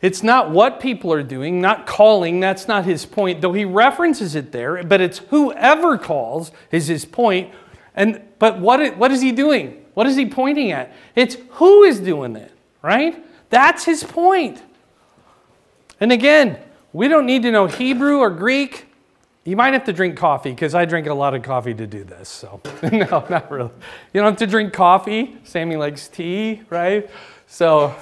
[0.00, 4.34] It's not what people are doing, not calling, that's not his point, though he references
[4.34, 7.52] it there, but it's whoever calls is his point.
[7.94, 9.84] And but what, what is he doing?
[9.94, 10.92] What is he pointing at?
[11.14, 13.22] It's who is doing it, right?
[13.50, 14.62] That's his point.
[15.98, 16.58] And again,
[16.92, 18.86] we don't need to know Hebrew or Greek.
[19.44, 22.04] You might have to drink coffee because I drink a lot of coffee to do
[22.04, 22.28] this.
[22.28, 23.70] So, no, not really.
[24.12, 25.38] You don't have to drink coffee.
[25.44, 27.08] Sammy likes tea, right?
[27.46, 27.94] So,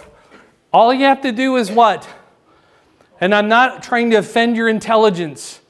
[0.73, 2.09] all you have to do is what?
[3.21, 5.61] And I'm not trying to offend your intelligence.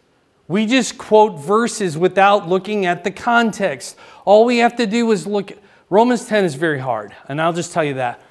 [0.48, 3.96] We just quote verses without looking at the context.
[4.24, 5.52] All we have to do is look.
[5.90, 8.22] Romans 10 is very hard, and I'll just tell you that.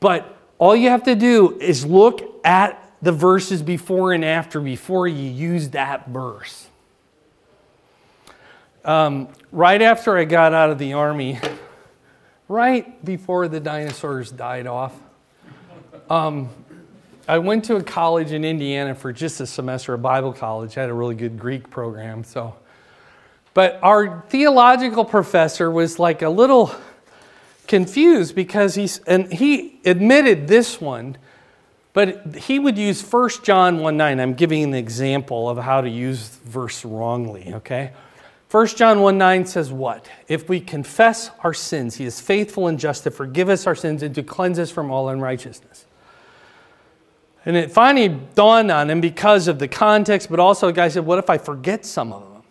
[0.00, 5.06] But all you have to do is look at the verses before and after before
[5.06, 6.67] you use that verse.
[8.84, 11.38] Um, right after I got out of the army,
[12.48, 14.94] right before the dinosaurs died off,
[16.08, 16.48] um,
[17.26, 20.78] I went to a college in Indiana for just a semester, a Bible college.
[20.78, 22.24] I had a really good Greek program.
[22.24, 22.56] So,
[23.52, 26.74] but our theological professor was like a little
[27.66, 31.18] confused because he's and he admitted this one,
[31.92, 34.20] but he would use 1 John 1 9.
[34.20, 37.92] I'm giving an example of how to use verse wrongly, okay?
[38.50, 40.08] 1 John 1 9 says what?
[40.26, 44.02] If we confess our sins, he is faithful and just to forgive us our sins
[44.02, 45.84] and to cleanse us from all unrighteousness.
[47.44, 51.04] And it finally dawned on him because of the context, but also the guy said,
[51.04, 52.42] What if I forget some of them?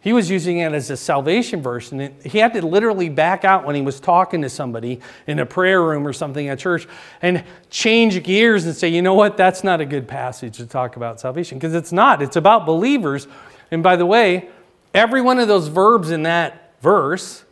[0.00, 3.46] He was using it as a salvation verse, and it, he had to literally back
[3.46, 6.86] out when he was talking to somebody in a prayer room or something at church
[7.22, 9.38] and change gears and say, You know what?
[9.38, 12.20] That's not a good passage to talk about salvation because it's not.
[12.20, 13.26] It's about believers.
[13.70, 14.50] And by the way,
[14.94, 17.44] every one of those verbs in that verse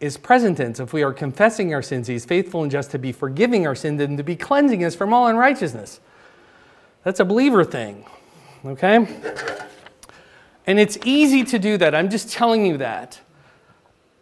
[0.00, 0.80] is present tense.
[0.80, 4.00] If we are confessing our sins, He's faithful and just to be forgiving our sins
[4.00, 6.00] and to be cleansing us from all unrighteousness.
[7.04, 8.04] That's a believer thing,
[8.64, 9.06] okay?
[10.66, 11.94] And it's easy to do that.
[11.94, 13.20] I'm just telling you that.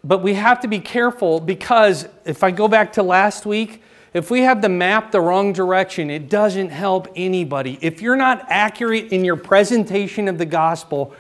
[0.05, 4.31] But we have to be careful because if I go back to last week, if
[4.31, 7.79] we have the map the wrong direction, it doesn't help anybody.
[7.81, 11.15] If you're not accurate in your presentation of the gospel,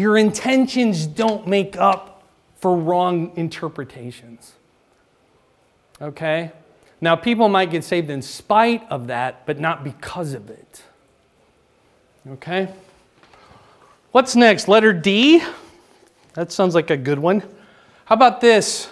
[0.00, 2.24] your intentions don't make up
[2.56, 4.54] for wrong interpretations.
[6.00, 6.52] Okay?
[7.02, 10.82] Now, people might get saved in spite of that, but not because of it.
[12.28, 12.72] Okay?
[14.12, 14.68] What's next?
[14.68, 15.42] Letter D?
[16.32, 17.40] That sounds like a good one.
[18.06, 18.88] How about this?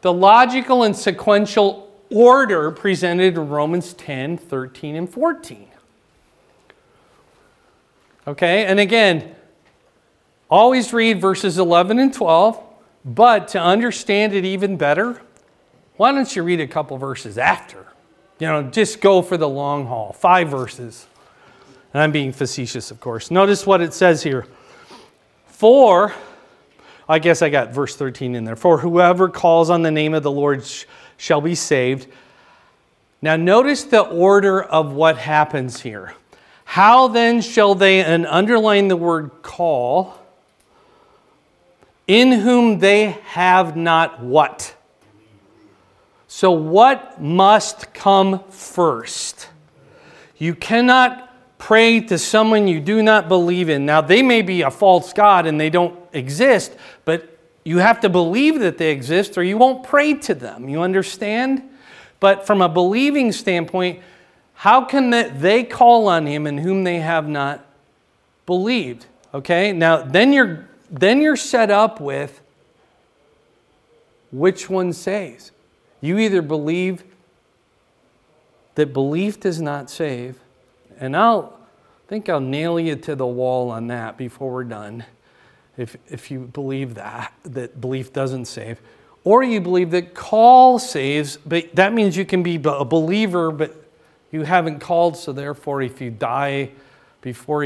[0.00, 5.68] The logical and sequential order presented in Romans 10, 13, and 14.
[8.28, 9.36] Okay, and again,
[10.48, 12.62] always read verses 11 and 12,
[13.04, 15.20] but to understand it even better,
[15.96, 17.86] why don't you read a couple verses after?
[18.38, 21.06] You know, just go for the long haul, five verses.
[21.94, 23.30] And I'm being facetious, of course.
[23.30, 24.46] Notice what it says here.
[25.46, 26.12] For,
[27.08, 28.56] I guess I got verse 13 in there.
[28.56, 30.64] For whoever calls on the name of the Lord
[31.16, 32.08] shall be saved.
[33.22, 36.12] Now, notice the order of what happens here.
[36.66, 40.25] How then shall they, and underline the word call,
[42.06, 44.74] in whom they have not what?
[46.28, 49.48] So, what must come first?
[50.36, 51.22] You cannot
[51.58, 53.86] pray to someone you do not believe in.
[53.86, 58.08] Now, they may be a false God and they don't exist, but you have to
[58.08, 60.68] believe that they exist or you won't pray to them.
[60.68, 61.62] You understand?
[62.20, 64.00] But from a believing standpoint,
[64.54, 67.64] how can they call on him in whom they have not
[68.46, 69.06] believed?
[69.34, 69.72] Okay?
[69.72, 72.40] Now, then you're then you're set up with
[74.30, 75.52] which one saves.
[76.00, 77.04] You either believe
[78.74, 80.38] that belief does not save,
[80.98, 81.58] and I'll
[82.08, 85.04] think I'll nail you to the wall on that before we're done.
[85.76, 88.80] If, if you believe that, that belief doesn't save.
[89.24, 93.74] Or you believe that call saves, but that means you can be a believer, but
[94.30, 96.70] you haven't called, so therefore, if you die
[97.22, 97.64] before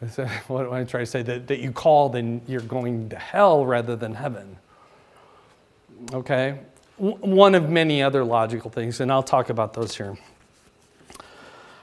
[0.46, 1.22] what am I trying to say?
[1.22, 4.56] That, that you call, then you're going to hell rather than heaven.
[6.12, 6.58] Okay?
[6.98, 10.16] one of many other logical things, and I'll talk about those here.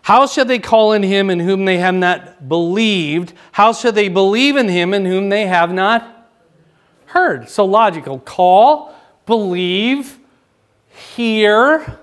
[0.02, 3.34] How shall they call in him in whom they have not believed?
[3.54, 6.30] How shall they believe in him in whom they have not
[7.08, 7.50] heard?
[7.50, 8.20] So logical.
[8.20, 8.94] Call,
[9.26, 10.20] believe,
[10.90, 12.00] hear.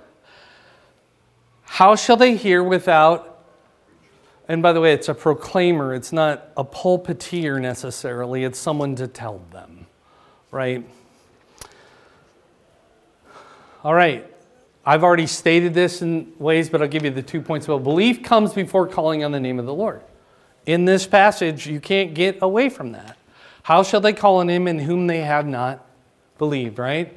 [1.64, 3.31] How shall they hear without?
[4.48, 9.06] And by the way, it's a proclaimer, it's not a pulpiteer necessarily, it's someone to
[9.06, 9.86] tell them,
[10.50, 10.84] right?
[13.84, 14.28] All right.
[14.84, 17.68] I've already stated this in ways, but I'll give you the two points.
[17.68, 20.02] Well, belief comes before calling on the name of the Lord.
[20.66, 23.16] In this passage, you can't get away from that.
[23.62, 25.86] How shall they call on him in whom they have not
[26.36, 27.16] believed, right?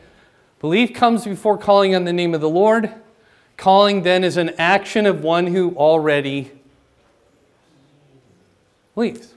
[0.60, 2.92] Belief comes before calling on the name of the Lord.
[3.58, 6.52] Calling then is an action of one who already
[8.96, 9.34] believes.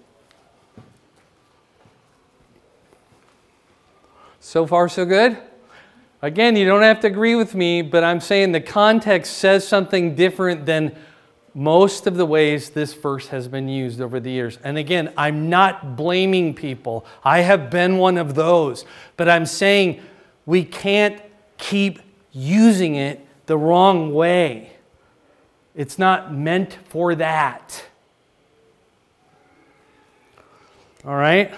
[4.41, 5.37] So far, so good?
[6.23, 10.15] Again, you don't have to agree with me, but I'm saying the context says something
[10.15, 10.97] different than
[11.55, 14.59] most of the ways this verse has been used over the years.
[14.65, 17.05] And again, I'm not blaming people.
[17.25, 18.85] I have been one of those.
[19.17, 20.01] But I'm saying
[20.47, 21.21] we can't
[21.57, 22.01] keep
[22.33, 24.73] using it the wrong way.
[25.75, 27.88] It's not meant for that.
[31.05, 31.53] All right?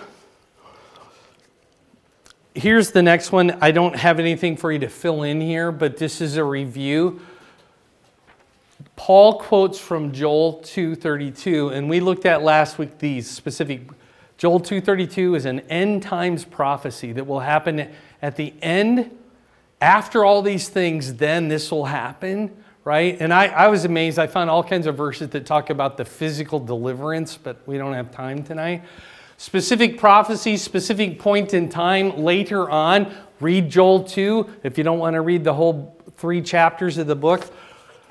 [2.54, 3.56] here's the next one.
[3.60, 7.20] I don't have anything for you to fill in here, but this is a review.
[8.96, 13.82] Paul quotes from Joel 2:32, and we looked at last week these specific.
[14.36, 17.88] Joel 2:32 is an end times prophecy that will happen
[18.22, 19.10] at the end.
[19.80, 22.50] After all these things, then this will happen,
[22.84, 23.16] right?
[23.20, 24.18] And I, I was amazed.
[24.18, 27.94] I found all kinds of verses that talk about the physical deliverance, but we don't
[27.94, 28.82] have time tonight
[29.40, 33.10] specific prophecy, specific point in time later on.
[33.40, 37.16] Read Joel 2 if you don't want to read the whole three chapters of the
[37.16, 37.50] book.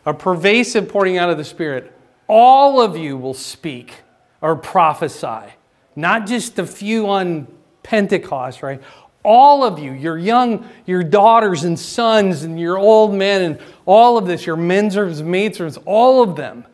[0.07, 1.95] A pervasive pouring out of the Spirit.
[2.27, 3.93] All of you will speak
[4.41, 5.53] or prophesy,
[5.95, 7.47] not just a few on
[7.83, 8.81] Pentecost, right?
[9.23, 14.17] All of you, your young, your daughters and sons, and your old men, and all
[14.17, 16.65] of this, your men's maidservants, all of them.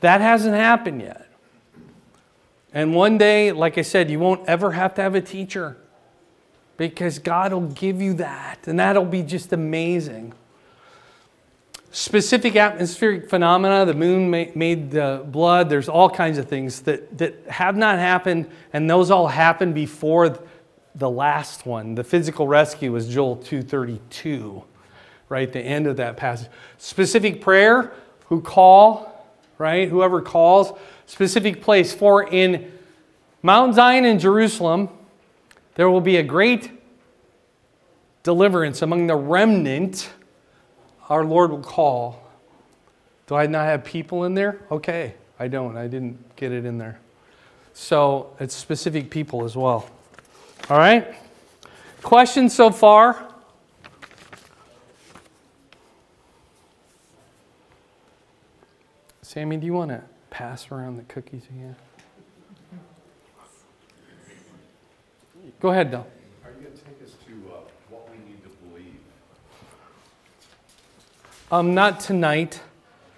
[0.00, 1.23] That hasn't happened yet.
[2.74, 5.76] And one day, like I said, you won't ever have to have a teacher
[6.76, 10.34] because God will give you that, and that'll be just amazing.
[11.92, 17.46] Specific atmospheric phenomena, the moon made the blood, there's all kinds of things that, that
[17.46, 20.36] have not happened, and those all happened before
[20.96, 21.94] the last one.
[21.94, 24.64] The physical rescue was Joel 232,
[25.28, 25.52] right?
[25.52, 26.48] The end of that passage.
[26.78, 27.92] Specific prayer,
[28.26, 29.88] who call, right?
[29.88, 30.76] Whoever calls,
[31.06, 31.92] specific place.
[31.92, 32.72] For in
[33.42, 34.88] Mount Zion and Jerusalem,
[35.74, 36.70] there will be a great
[38.22, 40.10] deliverance among the remnant.
[41.08, 42.22] Our Lord will call.
[43.26, 44.60] Do I not have people in there?
[44.70, 45.76] Okay, I don't.
[45.76, 46.98] I didn't get it in there.
[47.74, 49.90] So it's specific people as well.
[50.70, 51.14] All right?
[52.02, 53.28] Questions so far?
[59.22, 60.00] Sammy, do you want to
[60.34, 61.76] pass around the cookies again?
[65.60, 66.00] Go ahead, Del.
[66.44, 67.58] Are you going to take us to uh,
[67.88, 68.96] what we need to believe?
[71.52, 72.60] Um, not tonight.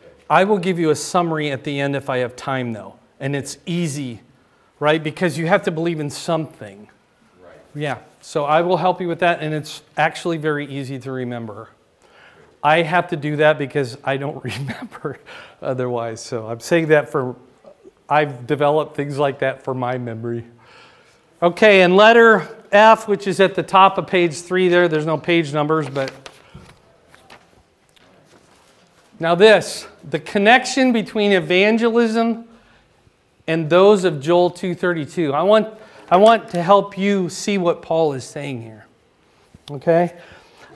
[0.02, 0.12] Okay.
[0.28, 2.96] I will give you a summary at the end if I have time, though.
[3.18, 4.20] And it's easy,
[4.78, 5.02] right?
[5.02, 6.86] Because you have to believe in something.
[7.42, 7.54] Right.
[7.74, 7.98] Yeah.
[8.20, 11.70] So I will help you with that, and it's actually very easy to remember.
[12.66, 15.20] I have to do that because I don't remember
[15.62, 16.20] otherwise.
[16.20, 17.36] So I'm saying that for,
[18.08, 20.44] I've developed things like that for my memory.
[21.40, 25.16] Okay, and letter F, which is at the top of page three there, there's no
[25.16, 26.12] page numbers, but.
[29.20, 32.48] Now, this the connection between evangelism
[33.46, 35.32] and those of Joel 232.
[35.32, 35.68] I want,
[36.10, 38.86] I want to help you see what Paul is saying here.
[39.70, 40.12] Okay?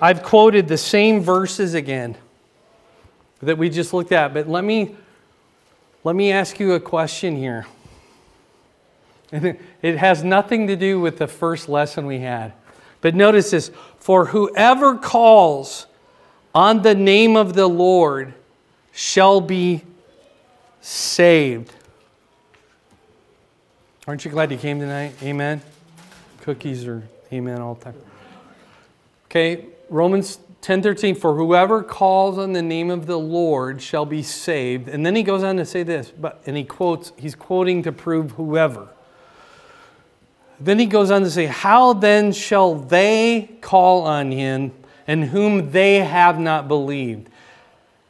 [0.00, 2.16] I've quoted the same verses again
[3.42, 4.96] that we just looked at, but let me,
[6.04, 7.66] let me ask you a question here.
[9.32, 12.52] It has nothing to do with the first lesson we had.
[13.00, 15.86] But notice this For whoever calls
[16.54, 18.34] on the name of the Lord
[18.92, 19.84] shall be
[20.80, 21.72] saved.
[24.06, 25.14] Aren't you glad you came tonight?
[25.22, 25.62] Amen.
[26.40, 27.94] Cookies or amen all the time.
[29.26, 34.88] Okay, Romans 10:13 for whoever calls on the name of the Lord shall be saved.
[34.88, 37.92] And then he goes on to say this, but and he quotes he's quoting to
[37.92, 38.88] prove whoever.
[40.60, 44.72] Then he goes on to say, How then shall they call on him
[45.06, 47.28] and whom they have not believed?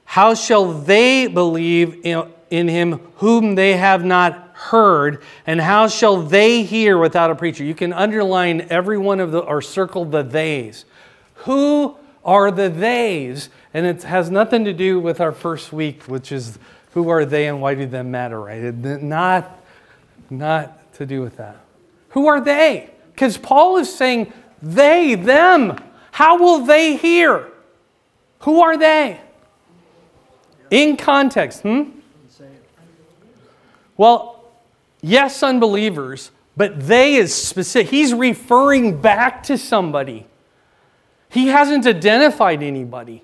[0.04, 5.22] How shall they believe in him whom they have not heard?
[5.46, 7.62] And how shall they hear without a preacher?
[7.62, 10.84] You can underline every one of the, or circle the theys.
[11.44, 13.48] Who are the theys?
[13.72, 16.58] And it has nothing to do with our first week, which is
[16.92, 18.74] who are they and why do they matter, right?
[18.74, 19.60] Not,
[20.28, 21.56] not to do with that.
[22.10, 22.90] Who are they?
[23.12, 25.78] Because Paul is saying, they, them.
[26.10, 27.46] How will they hear?
[28.40, 29.20] Who are they?
[30.70, 31.90] In context, hmm?
[33.96, 34.44] Well,
[35.02, 37.90] yes, unbelievers, but they is specific.
[37.90, 40.26] He's referring back to somebody.
[41.30, 43.22] He hasn't identified anybody.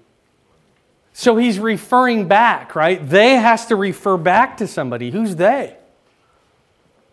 [1.12, 3.06] So he's referring back, right?
[3.06, 5.10] They has to refer back to somebody.
[5.10, 5.76] Who's they?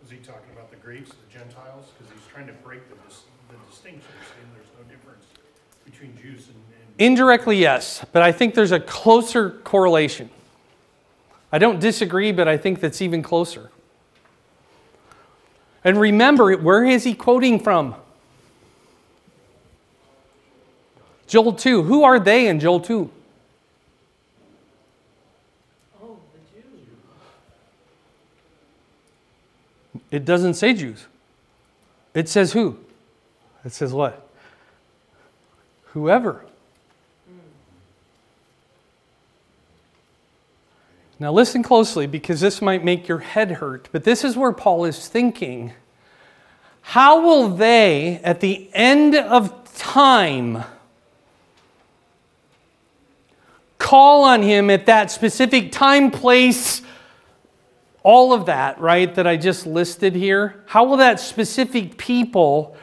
[0.04, 1.86] Is he talking about the Greeks, the Gentiles?
[1.98, 2.96] Because he's trying to break the,
[3.48, 5.24] the distinction, saying there's no difference
[5.84, 6.94] between Jews and, and.
[6.98, 10.30] Indirectly, yes, but I think there's a closer correlation.
[11.50, 13.70] I don't disagree, but I think that's even closer.
[15.82, 17.94] And remember, where is he quoting from?
[21.26, 21.82] Joel 2.
[21.82, 23.10] Who are they in Joel 2?
[26.02, 26.88] Oh, the Jews.
[30.10, 31.06] It doesn't say Jews.
[32.14, 32.78] It says who?
[33.64, 34.28] It says what?
[35.86, 36.44] Whoever.
[41.18, 44.84] Now, listen closely because this might make your head hurt, but this is where Paul
[44.84, 45.72] is thinking.
[46.82, 50.64] How will they, at the end of time,
[53.84, 56.80] call on him at that specific time, place,
[58.02, 60.64] all of that, right, that I just listed here?
[60.66, 62.78] How will that specific people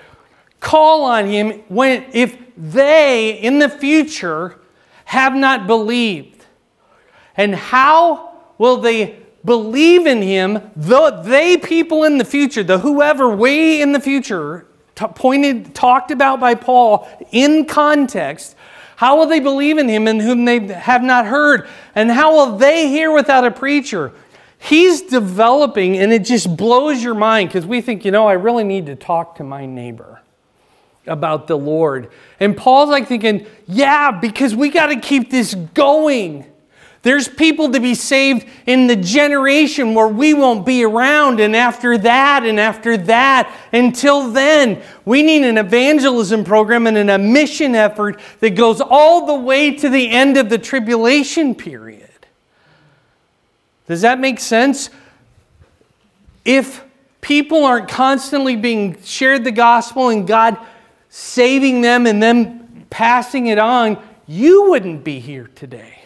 [0.60, 4.60] call on him when, if they, in the future,
[5.06, 6.46] have not believed?
[7.36, 13.36] And how will they believe in him, the they people in the future, the whoever
[13.36, 18.56] way in the future, t- pointed, talked about by Paul in context,
[19.02, 21.68] how will they believe in him in whom they have not heard?
[21.96, 24.12] And how will they hear without a preacher?
[24.60, 28.64] He's developing, and it just blows your mind because we think, you know, I really
[28.64, 30.22] need to talk to my neighbor
[31.08, 32.12] about the Lord.
[32.40, 36.46] And Paul's like thinking, yeah, because we got to keep this going.
[37.04, 41.98] There's people to be saved in the generation where we won't be around, and after
[41.98, 43.52] that, and after that.
[43.74, 49.36] Until then, we need an evangelism program and a mission effort that goes all the
[49.36, 52.08] way to the end of the tribulation period.
[53.88, 54.92] Does that make sense?
[56.46, 56.84] If
[57.20, 60.56] people aren't constantly being shared the gospel and God
[61.10, 66.01] saving them and them passing it on, you wouldn't be here today.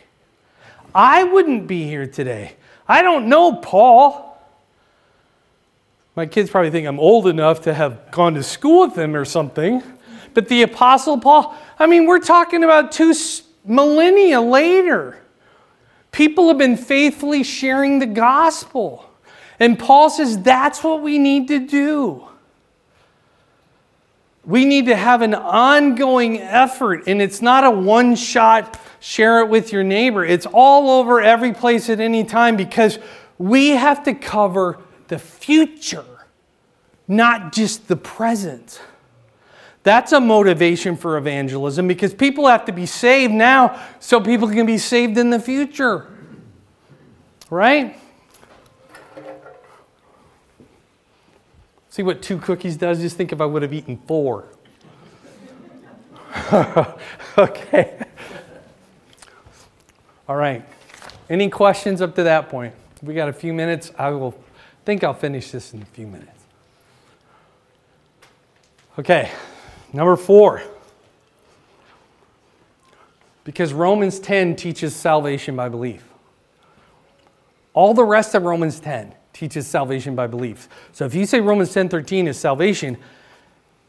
[0.96, 2.56] I wouldn't be here today.
[2.88, 4.24] I don't know Paul.
[6.16, 9.26] My kids probably think I'm old enough to have gone to school with them or
[9.26, 9.84] something.
[10.34, 13.14] But the Apostle Paul, I mean, we're talking about two
[13.66, 15.22] millennia later.
[16.14, 19.06] People have been faithfully sharing the gospel.
[19.60, 22.26] And Paul says that's what we need to do.
[24.46, 29.50] We need to have an ongoing effort, and it's not a one shot share it
[29.50, 30.26] with your neighbor.
[30.26, 32.98] It's all over every place at any time because
[33.38, 36.06] we have to cover the future,
[37.08, 38.82] not just the present.
[39.84, 44.66] That's a motivation for evangelism because people have to be saved now so people can
[44.66, 46.08] be saved in the future.
[47.52, 48.00] Right?
[51.96, 53.00] See what two cookies does?
[53.00, 54.50] Just think if I would have eaten four.
[57.38, 57.98] okay.
[60.28, 60.68] All right.
[61.30, 62.76] Any questions up to that point?
[63.02, 63.94] We got a few minutes.
[63.98, 64.38] I will
[64.84, 66.44] think I'll finish this in a few minutes.
[69.00, 69.32] Okay.
[69.94, 70.64] Number 4.
[73.46, 76.04] Because Romans 10 teaches salvation by belief.
[77.74, 80.70] All the rest of Romans 10 teaches salvation by belief.
[80.94, 82.98] So if you say Romans 10:13 is salvation,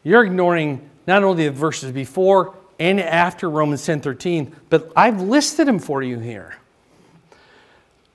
[0.03, 5.79] you're ignoring not only the verses before and after Romans 10:13, but I've listed them
[5.79, 6.57] for you here.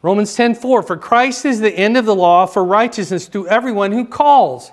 [0.03, 4.05] Romans 10:4 For Christ is the end of the law for righteousness to everyone who
[4.05, 4.71] calls.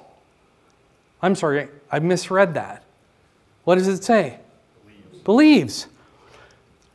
[1.22, 2.84] I'm sorry, I misread that.
[3.64, 4.40] What does it say?
[5.24, 5.24] Believes.
[5.24, 5.88] Believes.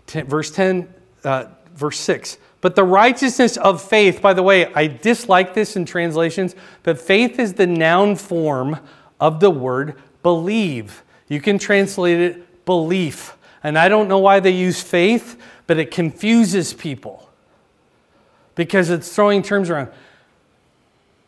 [0.06, 0.92] Ten, verse 10
[1.24, 2.36] uh, verse 6.
[2.64, 7.38] But the righteousness of faith, by the way, I dislike this in translations, but faith
[7.38, 8.78] is the noun form
[9.20, 11.02] of the word believe.
[11.28, 13.36] You can translate it belief.
[13.62, 17.28] And I don't know why they use faith, but it confuses people
[18.54, 19.90] because it's throwing terms around.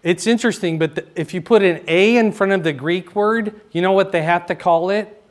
[0.02, 3.60] It's interesting, but the, if you put an A in front of the Greek word,
[3.72, 5.22] you know what they have to call it?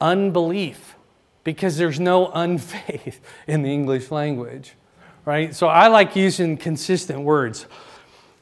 [0.00, 0.96] Unbelief,
[1.44, 4.72] because there's no unfaith in the English language,
[5.24, 5.54] right?
[5.54, 7.66] So I like using consistent words.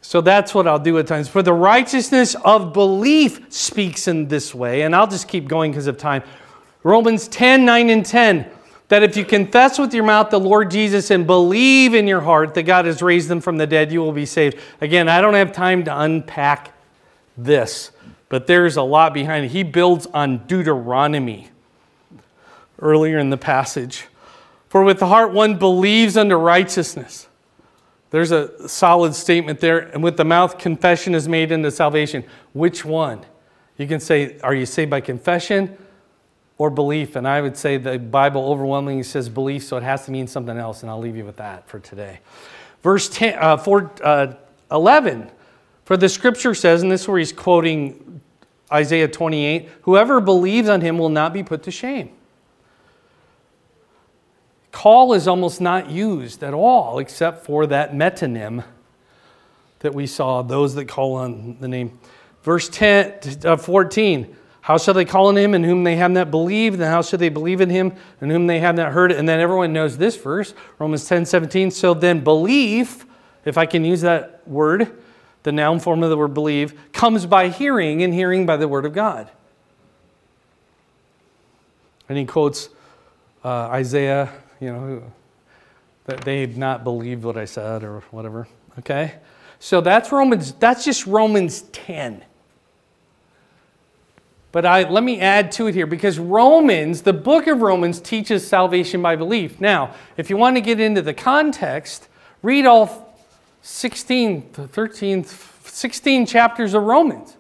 [0.01, 1.29] So that's what I'll do at times.
[1.29, 5.87] For the righteousness of belief speaks in this way, and I'll just keep going because
[5.87, 6.23] of time.
[6.83, 8.51] Romans 10 9 and 10
[8.89, 12.53] that if you confess with your mouth the Lord Jesus and believe in your heart
[12.55, 14.59] that God has raised them from the dead, you will be saved.
[14.83, 16.73] Again, I don't have time to unpack
[17.35, 17.91] this,
[18.29, 19.51] but there's a lot behind it.
[19.53, 21.49] He builds on Deuteronomy
[22.81, 24.09] earlier in the passage.
[24.73, 27.29] For with the heart one believes unto righteousness.
[28.09, 29.81] There's a solid statement there.
[29.81, 32.25] And with the mouth, confession is made into salvation.
[32.55, 33.21] Which one?
[33.77, 35.77] You can say, Are you saved by confession
[36.57, 37.17] or belief.
[37.17, 40.57] And I would say the Bible overwhelmingly says belief, so it has to mean something
[40.57, 40.81] else.
[40.81, 42.21] And I'll leave you with that for today.
[42.83, 44.33] Verse 10, uh, four, uh,
[44.71, 45.31] 11.
[45.85, 48.23] For the scripture says, and this is where he's quoting
[48.73, 52.13] Isaiah 28 whoever believes on him will not be put to shame.
[54.73, 58.65] Call is almost not used at all except for that metonym
[59.81, 61.99] that we saw, those that call on the name.
[62.43, 64.37] Verse 10, uh, 14.
[64.63, 66.77] How shall they call on him in whom they have not believed?
[66.77, 69.11] And how shall they believe in him in whom they have not heard?
[69.13, 71.73] And then everyone knows this verse, Romans 10 17.
[71.73, 73.05] So then belief,
[73.45, 74.93] if I can use that word,
[75.43, 78.87] the noun form of the word believe, comes by hearing, and hearing by the word
[78.87, 79.29] of God.
[82.09, 82.69] And he quotes
[83.45, 84.33] uh, Isaiah,
[84.63, 85.03] you know,
[86.05, 88.47] that they'd not believed what I said or whatever.
[88.79, 89.15] Okay?
[89.59, 92.25] So that's Romans, that's just Romans 10.
[94.53, 98.47] But I, let me add to it here because Romans, the book of Romans, teaches
[98.47, 99.61] salvation by belief.
[99.61, 102.09] Now, if you want to get into the context,
[102.43, 103.19] read all
[103.63, 107.37] 16, 13, 16 chapters of Romans.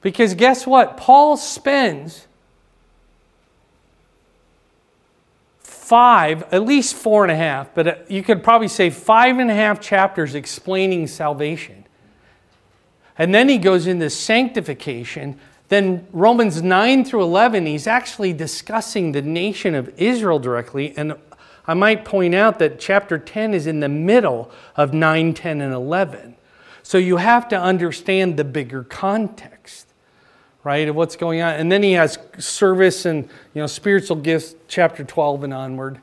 [0.00, 0.96] Because guess what?
[0.96, 2.26] Paul spends
[5.82, 9.50] five, at least four and a half, but uh, you could probably say five and
[9.50, 11.84] a half chapters explaining salvation.
[13.18, 15.40] And then he goes into sanctification.
[15.68, 20.96] Then Romans 9 through 11, he's actually discussing the nation of Israel directly.
[20.96, 21.14] And
[21.66, 25.74] I might point out that chapter 10 is in the middle of 9, 10, and
[25.74, 26.36] 11.
[26.84, 29.51] So you have to understand the bigger context,
[30.64, 31.54] right, of what's going on.
[31.54, 35.98] And then he has service and you know spiritual gifts, chapter 12 and onward,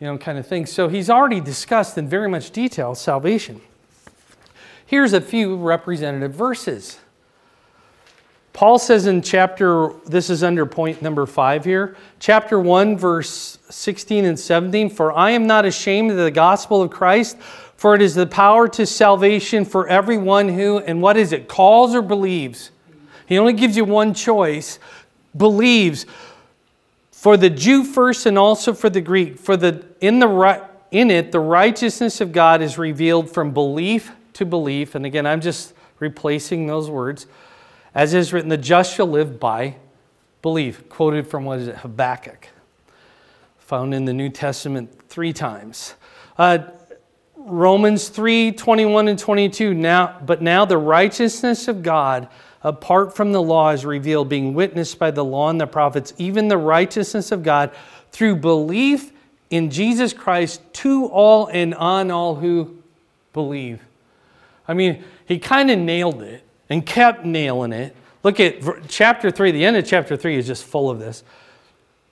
[0.00, 0.66] you know, kind of thing.
[0.66, 3.60] So he's already discussed in very much detail salvation.
[4.86, 6.98] Here's a few representative verses.
[8.58, 14.24] Paul says in chapter, this is under point number five here, chapter 1, verse 16
[14.24, 17.38] and 17 For I am not ashamed of the gospel of Christ,
[17.76, 21.94] for it is the power to salvation for everyone who, and what is it, calls
[21.94, 22.72] or believes.
[23.28, 24.78] He only gives you one choice
[25.36, 26.06] believes.
[27.12, 31.30] For the Jew first and also for the Greek, for the in the in it
[31.30, 34.94] the righteousness of God is revealed from belief to belief.
[34.94, 37.26] And again, I'm just replacing those words.
[37.94, 39.76] As is written, the just shall live by
[40.40, 40.88] belief.
[40.88, 41.76] Quoted from what is it?
[41.76, 42.48] Habakkuk.
[43.58, 45.94] Found in the New Testament three times.
[46.38, 46.60] Uh,
[47.36, 49.74] Romans 3 21 and 22.
[49.74, 52.28] Now, but now the righteousness of God
[52.62, 56.48] apart from the law is revealed, being witnessed by the law and the prophets, even
[56.48, 57.70] the righteousness of God
[58.10, 59.12] through belief
[59.50, 62.82] in Jesus Christ to all and on all who
[63.32, 63.80] believe.
[64.66, 67.96] I mean, he kind of nailed it and kept nailing it.
[68.22, 69.52] Look at chapter 3.
[69.52, 71.22] The end of chapter 3 is just full of this.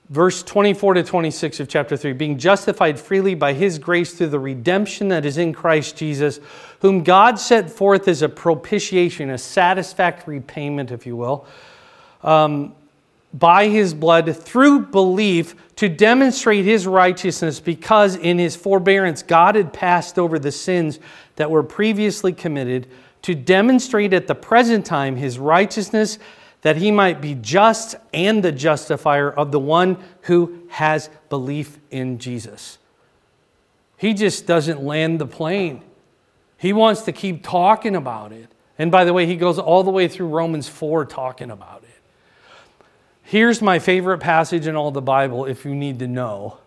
[0.09, 4.39] Verse 24 to 26 of chapter 3 being justified freely by his grace through the
[4.39, 6.39] redemption that is in Christ Jesus,
[6.81, 11.45] whom God set forth as a propitiation, a satisfactory payment, if you will,
[12.23, 12.73] um,
[13.35, 19.73] by his blood through belief to demonstrate his righteousness, because in his forbearance God had
[19.73, 21.01] passed over the sins
[21.35, 22.87] that were previously committed,
[23.23, 26.21] to demonstrate at the present time his righteousness
[26.63, 32.19] that he might be just and the justifier of the one who has belief in
[32.19, 32.79] Jesus.
[33.97, 35.83] He just doesn't land the plane.
[36.59, 38.51] He wants to keep talking about it.
[38.79, 41.91] And by the way, he goes all the way through Romans 4 talking about it.
[43.23, 46.59] Here's my favorite passage in all the Bible if you need to know.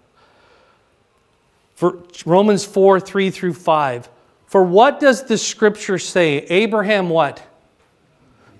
[1.75, 4.09] For Romans 4 3 through 5.
[4.47, 6.39] For what does the scripture say?
[6.39, 7.41] Abraham what?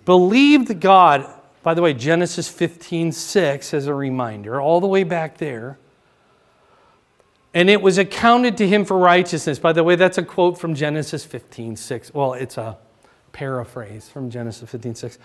[0.06, 1.26] Believed God.
[1.64, 5.78] By the way, Genesis 15 6 as a reminder, all the way back there.
[7.54, 9.58] And it was accounted to him for righteousness.
[9.58, 12.14] By the way, that's a quote from Genesis 15 6.
[12.14, 12.78] Well, it's a
[13.32, 15.18] paraphrase from Genesis 15 6.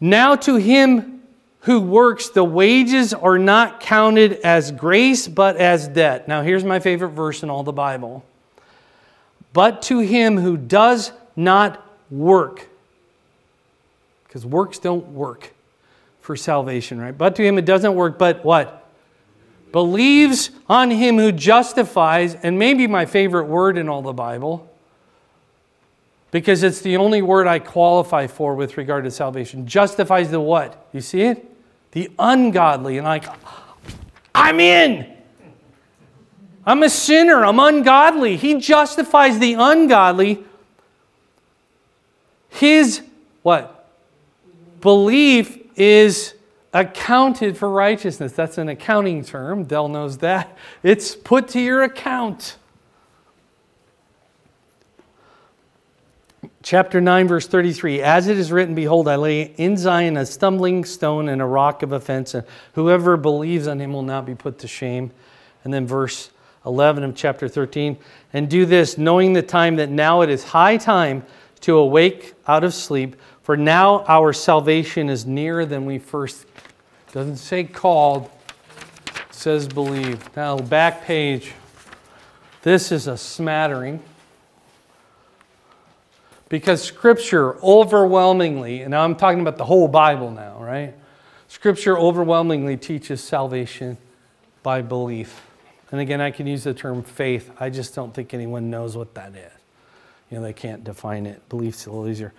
[0.00, 1.22] Now to him
[1.62, 6.28] who works, the wages are not counted as grace, but as debt.
[6.28, 8.24] Now, here's my favorite verse in all the Bible.
[9.52, 12.68] But to him who does not work.
[14.24, 15.54] Because works don't work
[16.20, 17.16] for salvation, right?
[17.16, 18.86] But to him it doesn't work, but what?
[19.72, 24.70] Believes on him who justifies, and maybe my favorite word in all the Bible,
[26.30, 29.66] because it's the only word I qualify for with regard to salvation.
[29.66, 30.86] Justifies the what?
[30.92, 31.44] You see it?
[31.92, 32.98] The ungodly.
[32.98, 33.24] And like,
[34.34, 35.10] I'm in.
[36.66, 37.46] I'm a sinner.
[37.46, 38.36] I'm ungodly.
[38.36, 40.44] He justifies the ungodly
[42.48, 43.02] his
[43.42, 43.90] what?
[44.80, 46.34] Belief is
[46.72, 48.32] accounted for righteousness.
[48.32, 49.64] That's an accounting term.
[49.64, 50.56] Dell knows that.
[50.82, 52.56] It's put to your account.
[56.62, 60.84] Chapter 9, verse 33 As it is written, Behold, I lay in Zion a stumbling
[60.84, 62.44] stone and a rock of offense, and
[62.74, 65.10] whoever believes on him will not be put to shame.
[65.64, 66.30] And then verse
[66.66, 67.96] 11 of chapter 13
[68.32, 71.24] And do this, knowing the time that now it is high time
[71.60, 76.46] to awake out of sleep, for now our salvation is nearer than we first.
[77.12, 78.30] Doesn't say called,
[79.30, 80.36] says believe.
[80.36, 81.52] Now, back page.
[82.62, 84.02] This is a smattering.
[86.48, 90.94] Because Scripture overwhelmingly, and I'm talking about the whole Bible now, right?
[91.48, 93.96] Scripture overwhelmingly teaches salvation
[94.62, 95.42] by belief.
[95.90, 97.50] And again, I can use the term faith.
[97.58, 99.57] I just don't think anyone knows what that is.
[100.30, 101.46] You know, they can't define it.
[101.48, 102.32] Belief's a little easier.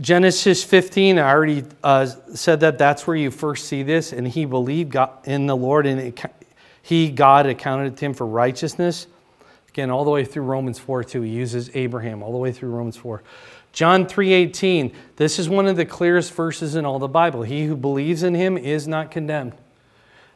[0.00, 4.12] Genesis 15, I already uh, said that that's where you first see this.
[4.12, 6.20] And he believed God, in the Lord, and it,
[6.82, 9.08] he, God, accounted to him for righteousness.
[9.68, 11.22] Again, all the way through Romans 4, too.
[11.22, 13.22] He uses Abraham all the way through Romans 4.
[13.72, 14.92] John 3:18.
[15.16, 17.42] This is one of the clearest verses in all the Bible.
[17.42, 19.52] He who believes in him is not condemned.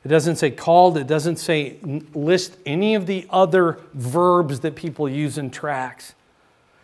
[0.04, 0.96] It doesn't say called.
[0.96, 1.78] It doesn't say
[2.14, 6.14] list any of the other verbs that people use in tracts.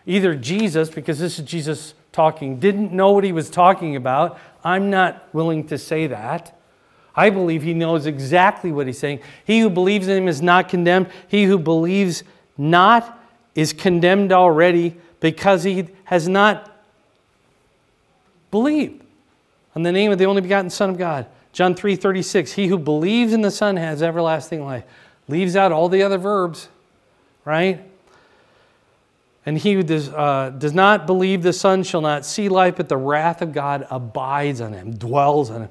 [0.09, 4.41] Either Jesus, because this is Jesus talking, didn't know what he was talking about.
[4.65, 6.59] I'm not willing to say that.
[7.15, 9.21] I believe he knows exactly what he's saying.
[9.45, 11.09] He who believes in him is not condemned.
[11.29, 12.25] He who believes
[12.57, 13.23] not
[13.55, 16.75] is condemned already because he has not
[18.51, 19.05] believed
[19.77, 21.27] on the name of the only begotten Son of God.
[21.53, 24.85] John 3 36, he who believes in the Son has everlasting life.
[25.29, 26.69] Leaves out all the other verbs,
[27.45, 27.85] right?
[29.49, 32.91] And he who does, uh, does not believe the Son shall not see life, but
[32.91, 35.69] the wrath of God abides on him, dwells on him.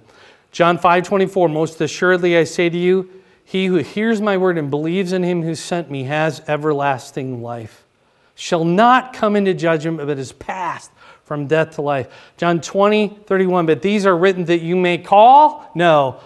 [0.52, 3.08] John 5 24, most assuredly I say to you,
[3.46, 7.86] he who hears my word and believes in him who sent me has everlasting life,
[8.34, 10.90] shall not come into judgment, but is passed
[11.24, 12.08] from death to life.
[12.36, 13.68] John 20, 31.
[13.68, 15.70] But these are written that you may call?
[15.76, 16.20] No.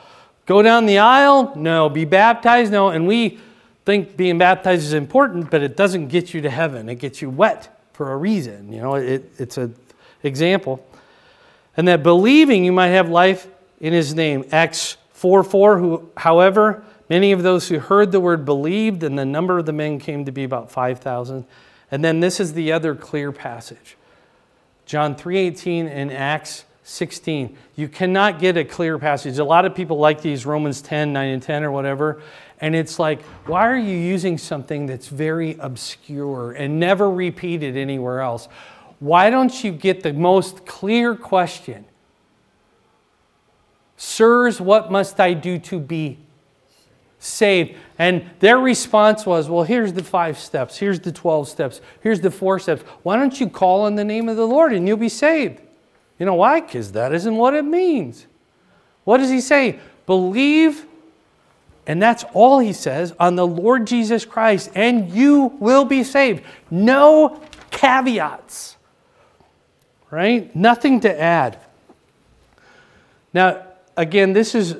[0.46, 1.52] Go down the aisle?
[1.58, 1.90] No.
[1.90, 2.72] Be baptized?
[2.72, 2.92] No.
[2.92, 3.42] And we
[3.86, 6.90] think being baptized is important, but it doesn't get you to heaven.
[6.90, 8.72] It gets you wet for a reason.
[8.72, 9.76] You know, it, it's an
[10.24, 10.86] example.
[11.78, 13.48] And that believing you might have life
[13.80, 14.46] in his name.
[14.52, 19.26] Acts 4 4, who, however, many of those who heard the word believed, and the
[19.26, 21.46] number of the men came to be about 5,000.
[21.92, 23.98] And then this is the other clear passage.
[24.86, 27.56] John 3:18 and Acts 16.
[27.76, 29.38] You cannot get a clear passage.
[29.38, 32.22] A lot of people like these Romans 10, 9 and 10 or whatever,
[32.62, 38.22] and it's like, why are you using something that's very obscure and never repeated anywhere
[38.22, 38.48] else?
[39.00, 41.86] Why don't you get the most clear question?
[43.98, 46.20] Sirs, what must I do to be
[47.22, 47.76] saved.
[48.00, 52.32] And their response was, Well, here's the five steps, here's the 12 steps, here's the
[52.32, 52.84] four steps.
[53.04, 55.62] Why don't you call on the name of the Lord and you'll be saved?
[56.20, 56.62] You know why?
[56.62, 58.28] Because that isn't what it means.
[59.04, 59.80] What does he say?
[60.06, 60.86] Believe,
[61.88, 66.44] and that's all he says, on the Lord Jesus Christ, and you will be saved.
[66.70, 68.78] No caveats,
[70.10, 70.56] right?
[70.56, 71.60] Nothing to add.
[73.34, 73.64] Now,
[73.98, 74.78] again, this is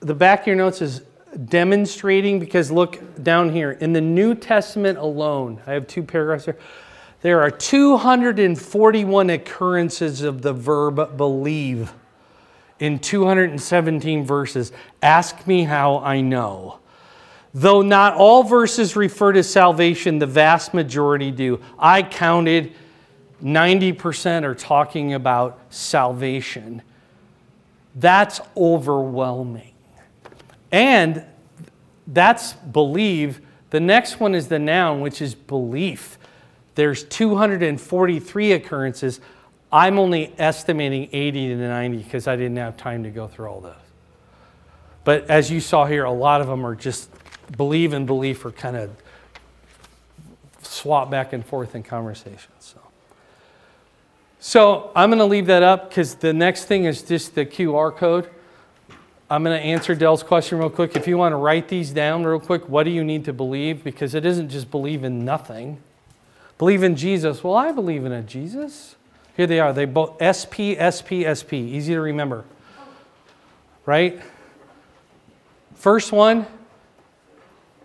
[0.00, 1.02] the back of your notes is
[1.44, 6.58] demonstrating because look down here in the New Testament alone, I have two paragraphs here.
[7.22, 11.92] There are 241 occurrences of the verb believe
[12.80, 14.72] in 217 verses.
[15.02, 16.80] Ask me how I know.
[17.52, 21.60] Though not all verses refer to salvation, the vast majority do.
[21.78, 22.74] I counted
[23.42, 26.82] 90% are talking about salvation.
[27.94, 29.74] That's overwhelming.
[30.70, 31.24] And
[32.06, 33.40] that's believe.
[33.70, 36.18] The next one is the noun, which is belief.
[36.76, 39.20] There's 243 occurrences.
[39.72, 43.60] I'm only estimating 80 to 90 because I didn't have time to go through all
[43.60, 43.74] those.
[45.04, 47.10] But as you saw here, a lot of them are just
[47.56, 48.90] believe and belief are kind of
[50.62, 52.48] swap back and forth in conversations.
[52.58, 52.80] So,
[54.38, 57.96] so I'm going to leave that up because the next thing is just the QR
[57.96, 58.28] code.
[59.28, 60.96] I'm going to answer Dell's question real quick.
[60.96, 63.84] If you want to write these down real quick, what do you need to believe?
[63.84, 65.80] Because it isn't just believe in nothing.
[66.58, 67.44] Believe in Jesus.
[67.44, 68.96] Well, I believe in a Jesus.
[69.40, 69.72] Here they are.
[69.72, 71.64] They both SP, SP, SP.
[71.64, 72.44] Easy to remember.
[73.86, 74.20] Right?
[75.76, 76.46] First one,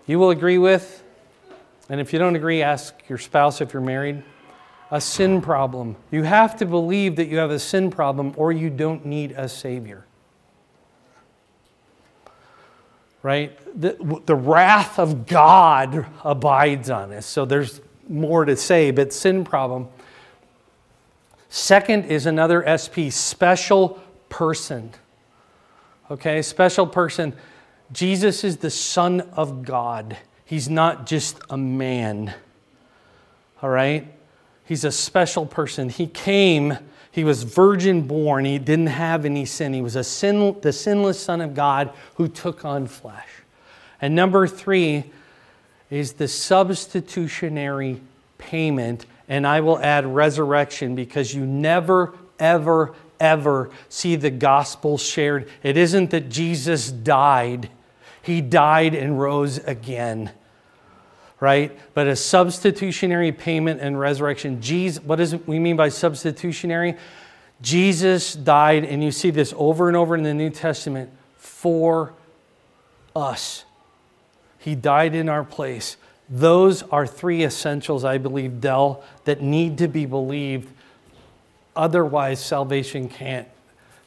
[0.06, 1.02] you will agree with,
[1.88, 4.22] and if you don't agree, ask your spouse if you're married.
[4.92, 5.96] A sin problem.
[6.12, 9.48] You have to believe that you have a sin problem or you don't need a
[9.48, 10.06] Savior
[13.24, 13.58] right?
[13.80, 17.26] The, the wrath of God abides on us.
[17.26, 19.88] So there's more to say, but sin problem.
[21.56, 24.92] Second is another SP, special person.
[26.12, 27.34] Okay, special person.
[27.94, 30.18] Jesus is the Son of God.
[30.44, 32.34] He's not just a man.
[33.62, 34.06] All right?
[34.66, 35.88] He's a special person.
[35.88, 36.78] He came
[37.16, 38.44] he was virgin born.
[38.44, 39.72] He didn't have any sin.
[39.74, 43.30] He was a sin, the sinless Son of God who took on flesh.
[44.02, 45.06] And number three
[45.90, 48.02] is the substitutionary
[48.38, 49.06] payment.
[49.28, 55.50] And I will add resurrection because you never, ever, ever see the gospel shared.
[55.64, 57.70] It isn't that Jesus died,
[58.22, 60.32] he died and rose again
[61.40, 61.78] right?
[61.94, 64.62] But a substitutionary payment and resurrection.
[64.62, 66.96] Jesus, what does we mean by substitutionary?
[67.62, 72.14] Jesus died, and you see this over and over in the New Testament, for
[73.16, 73.66] us.
[74.60, 75.98] He died in our place.
[76.30, 80.70] Those are three essentials, I believe, Dell, that need to be believed.
[81.76, 83.48] Otherwise, salvation can't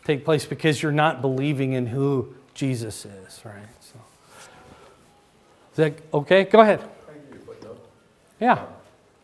[0.05, 3.63] take place because you're not believing in who Jesus is, right?
[3.81, 3.95] So,
[5.73, 6.45] is that okay?
[6.45, 6.81] Go ahead.
[6.81, 6.89] Can
[7.31, 7.89] you a footnote?
[8.41, 8.53] Yeah.
[8.53, 8.67] Um,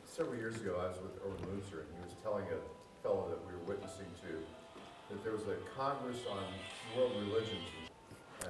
[0.07, 3.39] several years ago, I was with Erwin Lutzer, and he was telling a fellow that
[3.47, 4.39] we were witnessing to
[5.11, 6.45] that there was a Congress on
[6.97, 7.63] world religions.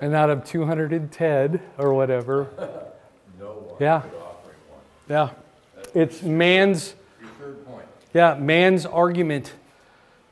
[0.03, 2.51] And out of 210 or whatever,
[3.39, 4.03] No one Yeah.
[5.07, 5.95] Could offering one.
[5.95, 7.87] yeah, it's man's Your third point.
[8.13, 9.53] Yeah, man's argument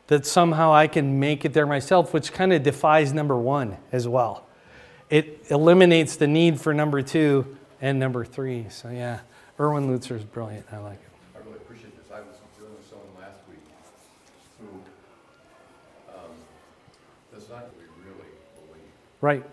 [0.08, 4.06] that somehow I can make it there myself, which kind of defies number one as
[4.06, 4.46] well.
[5.08, 8.66] It eliminates the need for number two and number three.
[8.68, 9.20] So, yeah,
[9.58, 10.66] Erwin Lutzer is brilliant.
[10.72, 11.08] I like it.
[11.34, 12.10] I really appreciate this.
[12.12, 13.58] I was dealing with someone last week
[14.60, 14.68] who
[16.12, 16.30] um,
[17.34, 17.70] does not
[18.04, 18.30] really
[18.66, 18.82] believe.
[19.20, 19.44] Right.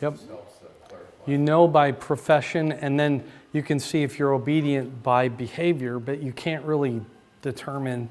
[0.00, 0.12] Yep.
[0.12, 1.06] This helps clarify.
[1.26, 6.22] You know by profession, and then you can see if you're obedient by behavior, but
[6.22, 7.00] you can't really
[7.42, 8.08] determine,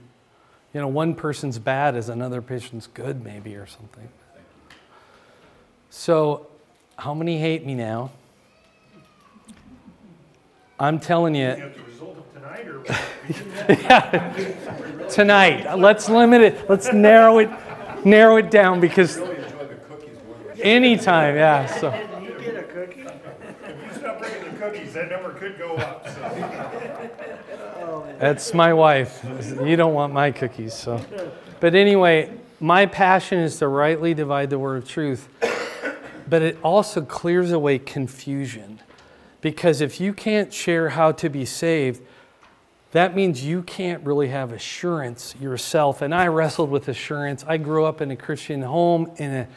[0.73, 4.09] you know, one person's bad as another person's good, maybe, or something.
[5.89, 6.47] So,
[6.97, 8.11] how many hate me now?
[10.79, 12.65] I'm telling you, As a result of tonight,
[15.09, 17.49] tonight, let's limit it, let's narrow it,
[18.03, 21.91] narrow it down because Really enjoy the cookies more than anytime, yeah, so.
[21.91, 23.01] Did you get a cookie?
[23.01, 28.16] If you stop bringing the cookies, that number could go up, so.
[28.20, 29.26] That's my wife.
[29.63, 31.03] You don't want my cookies, so.
[31.59, 35.28] But anyway, my passion is to rightly divide the word of truth,
[36.28, 38.82] but it also clears away confusion.
[39.41, 42.01] Because if you can't share how to be saved,
[42.91, 46.01] that means you can't really have assurance yourself.
[46.01, 47.43] And I wrestled with assurance.
[47.47, 49.47] I grew up in a Christian home, in a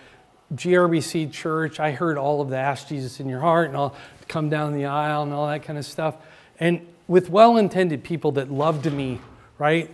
[0.55, 1.81] GRBC church.
[1.81, 3.97] I heard all of the ask Jesus in your heart and all
[4.29, 6.17] come down the aisle and all that kind of stuff.
[6.61, 9.21] And with well intended people that loved me,
[9.59, 9.91] right?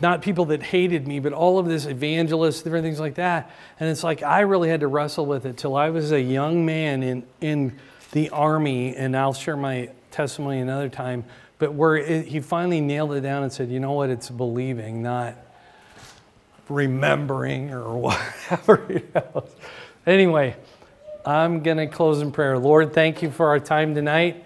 [0.00, 3.50] Not people that hated me, but all of this evangelists, different things like that.
[3.80, 6.66] And it's like I really had to wrestle with it till I was a young
[6.66, 7.78] man in, in
[8.12, 11.24] the army, and I'll share my testimony another time,
[11.58, 15.02] but where it, he finally nailed it down and said, you know what, it's believing,
[15.02, 15.36] not
[16.68, 19.02] remembering or whatever.
[19.14, 19.44] Know?
[20.06, 20.54] Anyway,
[21.24, 22.56] I'm going to close in prayer.
[22.58, 24.44] Lord, thank you for our time tonight.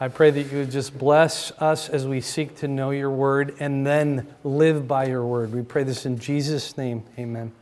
[0.00, 3.54] I pray that you would just bless us as we seek to know your word
[3.60, 5.54] and then live by your word.
[5.54, 7.04] We pray this in Jesus' name.
[7.18, 7.52] Amen.